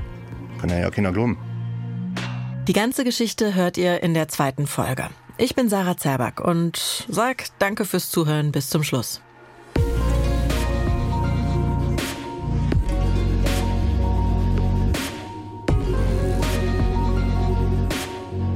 kann 0.59 0.69
ja 0.69 0.89
keiner 0.89 1.13
glauben. 1.13 1.37
Die 2.67 2.73
ganze 2.73 3.03
Geschichte 3.03 3.53
hört 3.53 3.77
ihr 3.77 4.01
in 4.01 4.15
der 4.15 4.27
zweiten 4.27 4.65
Folge. 4.65 5.09
Ich 5.37 5.53
bin 5.53 5.69
Sarah 5.69 5.97
Zerback 5.97 6.41
und 6.41 7.05
sag 7.07 7.45
danke 7.59 7.85
fürs 7.85 8.09
Zuhören 8.09 8.51
bis 8.51 8.71
zum 8.71 8.81
Schluss. 8.81 9.21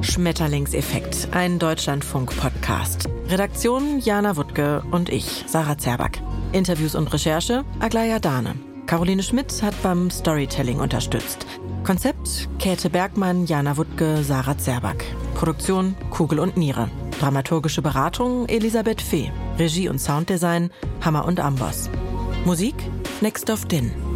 Schmetterlingseffekt, 0.02 1.28
ein 1.30 1.60
Deutschlandfunk-Podcast. 1.60 3.08
Redaktion 3.28 4.00
Jana 4.00 4.36
Wuttke 4.36 4.82
und 4.90 5.10
ich, 5.10 5.44
Sarah 5.46 5.78
Zerback. 5.78 6.20
Interviews 6.52 6.96
und 6.96 7.14
Recherche 7.14 7.64
Aglaya 7.80 8.18
Dahne. 8.18 8.56
Caroline 8.88 9.22
Schmidt 9.22 9.62
hat 9.62 9.80
beim 9.84 10.10
Storytelling 10.10 10.80
unterstützt. 10.80 11.46
Konzept 11.84 12.50
Käthe 12.60 12.90
Bergmann, 12.90 13.46
Jana 13.46 13.78
Wuttke, 13.78 14.24
Sarah 14.24 14.58
Zerback. 14.58 15.04
Produktion 15.36 15.96
Kugel 16.12 16.40
und 16.40 16.58
Niere. 16.58 16.90
Dramaturgische 17.20 17.82
Beratung 17.82 18.48
Elisabeth 18.48 19.02
Fee. 19.02 19.32
Regie 19.58 19.90
und 19.90 20.00
Sounddesign 20.00 20.72
Hammer 21.02 21.26
und 21.26 21.40
Amboss. 21.40 21.90
Musik 22.46 22.76
Next 23.22 23.50
of 23.50 23.66
Din. 23.66 24.09